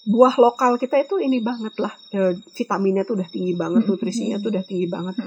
buah 0.09 0.35
lokal 0.40 0.81
kita 0.81 0.96
itu 1.05 1.20
ini 1.20 1.44
banget 1.44 1.77
lah, 1.77 1.92
Eh, 2.16 2.33
vitaminnya 2.57 3.05
tuh 3.05 3.20
udah 3.20 3.29
tinggi 3.29 3.53
banget, 3.53 3.85
nutrisinya 3.85 4.40
tuh 4.40 4.48
udah 4.57 4.64
tinggi 4.64 4.88
banget. 4.88 5.20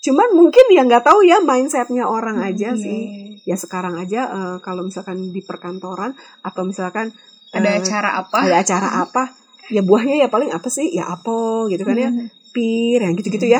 Cuman 0.00 0.32
mungkin 0.32 0.64
ya 0.68 0.82
nggak 0.82 1.04
tahu 1.04 1.20
ya 1.22 1.38
mindsetnya 1.38 2.04
orang 2.04 2.40
aja 2.40 2.72
Iya. 2.72 2.76
sih. 2.76 3.00
Ya 3.44 3.56
sekarang 3.56 3.96
aja 3.96 4.20
eh, 4.28 4.56
kalau 4.60 4.82
misalkan 4.82 5.28
di 5.28 5.40
perkantoran 5.40 6.12
atau 6.40 6.62
misalkan 6.64 7.12
Ada 7.50 7.68
eh, 7.68 7.78
acara 7.78 8.10
apa? 8.16 8.36
ada 8.40 8.56
acara 8.58 8.88
apa, 9.00 9.22
ya 9.68 9.82
buahnya 9.82 10.16
ya 10.16 10.28
paling 10.28 10.48
apa 10.48 10.68
sih? 10.68 10.88
Ya 10.88 11.08
apel 11.08 11.66
gitu 11.68 11.82
kan 11.82 11.96
ya, 11.96 12.10
pir, 12.50 12.98
yang 12.98 13.12
gitu-gitu 13.12 13.44
ya, 13.44 13.58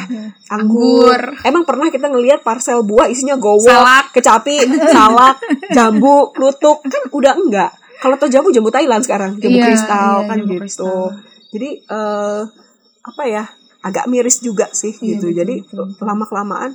anggur. 0.48 1.10
Anggur. 1.10 1.20
Emang 1.42 1.62
pernah 1.62 1.86
kita 1.88 2.06
ngelihat 2.06 2.40
parsel 2.40 2.82
buah 2.82 3.06
isinya 3.06 3.34
gowok, 3.34 3.66
Salak. 3.66 4.06
kecapi, 4.10 4.56
salak, 4.94 5.38
jambu, 5.70 6.30
klutuk 6.30 6.82
kan 6.82 7.02
udah 7.10 7.34
enggak. 7.34 7.70
Kalau 7.98 8.14
tau 8.14 8.26
jambu 8.26 8.48
jambu 8.48 8.70
Thailand 8.70 9.02
sekarang, 9.02 9.36
jambu 9.36 9.58
Iya, 9.58 9.66
kristal 9.66 10.14
iya, 10.16 10.26
kan 10.26 10.36
jambu 10.38 10.52
gitu. 10.52 10.62
kristal. 10.62 11.02
Jadi 11.50 11.68
eh 11.82 12.40
apa 13.00 13.22
ya? 13.26 13.44
Agak 13.80 14.06
miris 14.12 14.44
juga 14.44 14.68
sih 14.72 14.92
Iya, 15.00 15.16
gitu. 15.16 15.32
betul, 15.32 15.38
Jadi 15.40 15.54
betul, 15.64 15.86
lama 16.04 16.24
kelamaan 16.28 16.72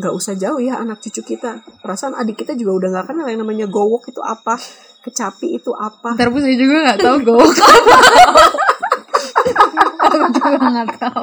nggak 0.00 0.14
usah 0.14 0.34
jauh 0.38 0.60
ya 0.62 0.80
anak 0.80 1.02
cucu 1.02 1.20
kita. 1.20 1.60
Perasaan 1.82 2.16
adik 2.16 2.40
kita 2.46 2.56
juga 2.56 2.80
udah 2.80 2.88
nggak 2.96 3.06
kenal 3.12 3.26
yang 3.28 3.44
namanya 3.44 3.66
gowok 3.68 4.08
itu 4.08 4.22
apa, 4.24 4.56
kecapi 5.04 5.60
itu 5.60 5.74
apa. 5.76 6.16
Ntar 6.16 6.30
saya 6.32 6.56
juga 6.56 6.76
nggak 6.88 6.98
tahu 7.04 7.16
gowok 7.26 7.50
Aku 10.10 10.46
juga 10.50 10.68
nggak 10.70 10.98
tahu. 10.98 11.22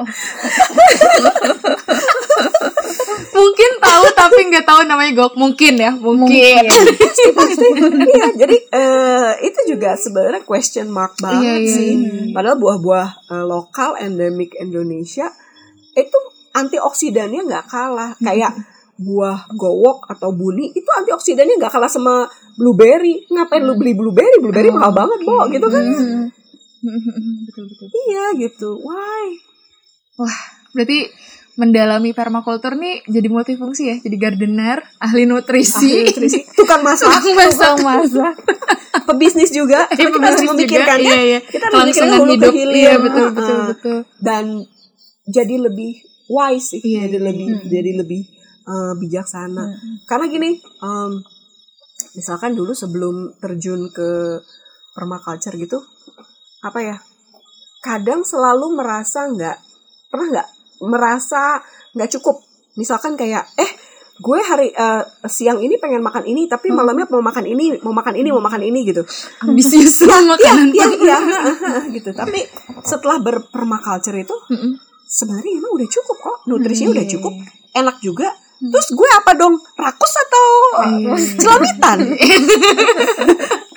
Mungkin 3.28 3.70
tahu 3.78 4.04
tapi 4.14 4.40
nggak 4.50 4.66
tahu 4.66 4.80
namanya 4.86 5.12
gowok. 5.14 5.34
Mungkin 5.38 5.74
ya, 5.78 5.92
mungkin. 5.94 6.62
iya, 8.08 8.26
jadi 8.34 8.56
eh 8.70 9.30
itu 9.46 9.60
juga 9.74 9.94
sebenarnya 9.94 10.42
question 10.42 10.88
mark 10.88 11.18
banget 11.18 11.42
Iya, 11.42 11.54
iya, 11.62 11.70
sih. 11.74 11.92
iya. 11.94 12.32
Padahal 12.34 12.56
buah-buah 12.58 13.08
eh, 13.30 13.44
lokal 13.46 13.98
endemik 14.00 14.54
Indonesia 14.58 15.30
itu 15.94 16.18
antioksidannya 16.54 17.46
nggak 17.46 17.66
kalah. 17.68 18.14
Kayak 18.18 18.54
buah 18.98 19.46
gowok 19.54 20.10
atau 20.10 20.34
buli 20.34 20.74
itu 20.74 20.90
antioksidannya 20.90 21.54
nggak 21.58 21.70
kalah 21.70 21.90
sama 21.90 22.26
blueberry. 22.58 23.22
Ngapain 23.30 23.62
lu 23.62 23.78
beli 23.78 23.94
blueberry? 23.94 24.42
Blueberry 24.42 24.74
mahal 24.74 24.90
banget, 24.90 25.18
Bo, 25.22 25.46
gitu 25.46 25.66
kan. 25.70 25.82
Hmm. 25.86 26.24
betul 27.46 27.64
betul. 27.66 27.86
Iya 28.08 28.24
gitu. 28.38 28.70
Why? 28.78 29.24
Berarti 30.72 30.98
mendalami 31.54 32.14
permakultur 32.14 32.78
nih 32.78 33.02
jadi 33.04 33.26
multifungsi 33.26 33.82
ya, 33.84 33.96
jadi 33.98 34.14
gardener, 34.16 34.78
ahli 35.02 35.26
nutrisi, 35.26 35.90
Ahli 35.90 36.06
nutrisi, 36.06 36.38
tukang 36.54 36.86
masak, 36.86 37.10
tukang 37.18 37.34
masak 37.34 37.74
masak, 37.82 38.34
pebisnis 39.10 39.50
juga. 39.50 39.90
Karena 39.90 40.10
kita 40.12 40.22
harus 40.24 40.40
juga, 40.40 40.52
memikirkannya. 40.54 41.02
iya, 41.10 41.18
iya. 41.20 41.38
Kita 41.42 41.64
harus 41.66 41.78
memikirkan 41.82 42.14
hulu 42.14 42.30
ke 42.30 42.34
hidup, 42.38 42.52
hilir. 42.54 42.74
iya 42.78 42.94
betul 42.96 43.26
betul 43.34 43.56
Heeh. 43.58 43.68
betul. 43.74 43.98
dan 44.22 44.44
jadi 45.26 45.54
lebih 45.60 45.92
wise 46.30 46.66
sih 46.72 46.80
Iya, 46.80 47.00
jadi 47.04 47.16
iya, 47.16 47.26
lebih 47.26 47.46
iya. 47.48 47.58
jadi 47.68 47.90
lebih 47.96 48.22
eh, 48.64 48.92
bijaksana 48.96 49.64
Hmm. 49.66 49.96
karena 50.06 50.24
gini 50.28 50.50
em, 50.60 51.12
misalkan 52.14 52.52
dulu 52.52 52.70
sebelum 52.70 53.34
terjun 53.36 53.90
ke 53.90 54.38
permaculture 54.92 55.56
gitu 55.56 55.82
apa 56.60 56.78
ya 56.80 56.96
kadang 57.78 58.22
selalu 58.22 58.74
merasa 58.74 59.24
nggak 59.24 59.56
pernah 60.08 60.26
nggak 60.32 60.48
merasa 60.82 61.62
nggak 61.92 62.10
cukup. 62.14 62.42
Misalkan 62.74 63.14
kayak 63.14 63.46
eh 63.54 63.70
gue 64.18 64.38
hari 64.40 64.68
eh, 64.68 65.02
siang 65.24 65.58
ini 65.58 65.76
pengen 65.76 66.02
makan 66.02 66.22
ini 66.22 66.46
tapi 66.46 66.68
Hmm. 66.68 66.78
malamnya 66.78 67.06
mau 67.06 67.18
makan 67.20 67.44
ini 67.44 67.78
mau 67.78 67.90
makan 67.92 68.14
ini 68.14 68.28
mau 68.28 68.40
makan 68.40 68.62
ini 68.62 68.82
gitu. 68.84 69.02
Ambisius 69.40 70.02
banget 70.10 70.38
makanan. 70.38 70.68
iya 70.70 70.86
iya 70.92 71.18
gitu. 71.88 72.10
Tapi 72.10 72.42
setelah 72.82 73.18
berpermaculture 73.18 74.16
itu 74.16 74.34
Mm-mm. 74.48 74.74
sebenarnya 75.00 75.52
emang 75.56 75.72
udah 75.72 75.88
cukup 75.88 76.16
kok. 76.18 76.36
Nutrisinya 76.46 76.90
udah 76.92 77.06
Iya. 77.06 77.12
cukup 77.14 77.34
enak 77.72 77.96
juga. 77.98 78.28
Terus 78.58 78.90
gue 78.90 79.08
apa 79.12 79.30
dong? 79.34 79.54
Rakus 79.72 80.14
atau 80.18 80.46
Iya. 80.98 81.14
celamitan 81.38 81.98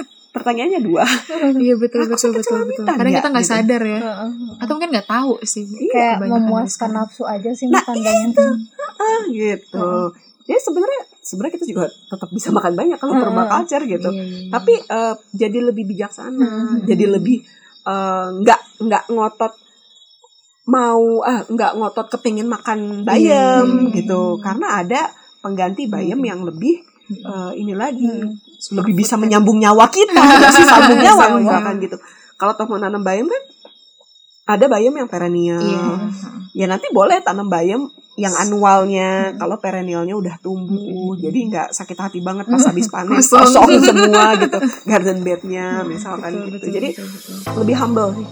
pertanyaannya 0.42 0.82
dua. 0.82 1.06
Iya 1.64 1.74
betul 1.78 2.02
betul 2.06 2.30
betul 2.32 2.32
betul. 2.34 2.44
Celamitan 2.50 2.94
kadang 2.98 3.14
ya, 3.14 3.18
kita 3.22 3.30
nggak 3.30 3.46
gitu. 3.46 3.54
sadar 3.54 3.82
ya. 3.82 4.00
Heeh. 4.02 4.30
atau 4.58 4.72
mungkin 4.74 4.90
nggak 4.92 5.08
tahu 5.08 5.32
sih. 5.44 5.66
Kayak 5.88 6.16
Kebanyakan 6.18 6.42
memuaskan 6.42 6.90
dari 6.90 6.98
nafsu 6.98 7.24
aja 7.24 7.50
sih 7.52 7.66
Nah, 7.66 7.80
makan 7.80 7.96
banyak 7.98 8.38
ah 8.98 9.22
gitu. 9.30 9.90
Jadi 10.42 10.60
sebenarnya 10.60 11.02
sebenarnya 11.22 11.54
kita 11.56 11.66
juga 11.66 11.84
tetap 11.88 12.30
bisa 12.30 12.50
makan 12.50 12.74
banyak 12.74 12.98
kalau 12.98 13.14
Hmm. 13.14 13.24
permaculture 13.24 13.84
gitu. 13.86 14.10
Iya, 14.10 14.20
iya, 14.20 14.38
iya. 14.42 14.50
tapi 14.50 14.74
eh, 14.76 15.14
jadi 15.32 15.58
lebih 15.64 15.84
bijaksana 15.88 16.42
Hmm. 16.42 16.76
jadi 16.84 17.06
lebih 17.08 17.38
eh, 17.84 18.28
nggak 18.38 18.62
nggak 18.82 19.04
ngotot 19.10 19.54
mau 20.64 21.02
ah 21.24 21.42
nggak 21.44 21.72
ngotot 21.74 22.08
kepingin 22.10 22.46
makan 22.46 23.02
bayam 23.02 23.90
Iya. 23.90 23.94
gitu. 23.96 24.38
Karena 24.40 24.82
ada 24.82 25.10
pengganti 25.42 25.86
bayam 25.86 26.22
yang 26.22 26.42
lebih 26.42 26.86
eh, 27.14 27.52
ini 27.58 27.74
lagi. 27.74 28.08
Hmm. 28.08 28.32
lebih 28.78 28.94
bisa 28.94 29.18
menyambung 29.18 29.58
nyawa 29.58 29.90
kita 29.90 30.14
nggak 30.14 30.54
sih 30.54 30.66
sambung 30.70 31.02
nyawa 31.02 31.18
Sambung. 31.18 31.42
misalkan 31.44 31.76
gitu. 31.82 31.98
Kalau 32.38 32.54
toh 32.54 32.66
mau 32.66 32.78
nanam 32.78 33.02
bayam 33.02 33.26
kan 33.26 33.42
ada 34.48 34.66
bayam 34.68 34.94
yang 34.94 35.10
perennial. 35.10 35.62
Iya. 35.62 35.86
ya 36.52 36.66
nanti 36.68 36.86
boleh 36.92 37.24
tanam 37.24 37.48
bayam 37.48 37.90
yang 38.16 38.36
anualnya. 38.36 39.34
Kalau 39.34 39.58
perennialnya 39.58 40.14
udah 40.14 40.36
tumbuh 40.40 41.18
jadi 41.18 41.40
nggak 41.48 41.68
sakit 41.74 41.98
hati 41.98 42.20
banget 42.22 42.46
pas 42.46 42.62
habis 42.62 42.86
panen 42.86 43.18
kosong 43.18 43.82
semua 43.82 44.38
gitu 44.38 44.58
garden 44.90 45.20
bednya 45.22 45.82
misalkan 45.82 46.30
Betul, 46.30 46.46
gitu. 46.46 46.54
betul, 46.62 46.70
jadi 46.72 46.90
betul, 46.94 47.08
betul. 47.10 47.36
lebih 47.66 47.76
humble 47.78 48.10
sih 48.14 48.28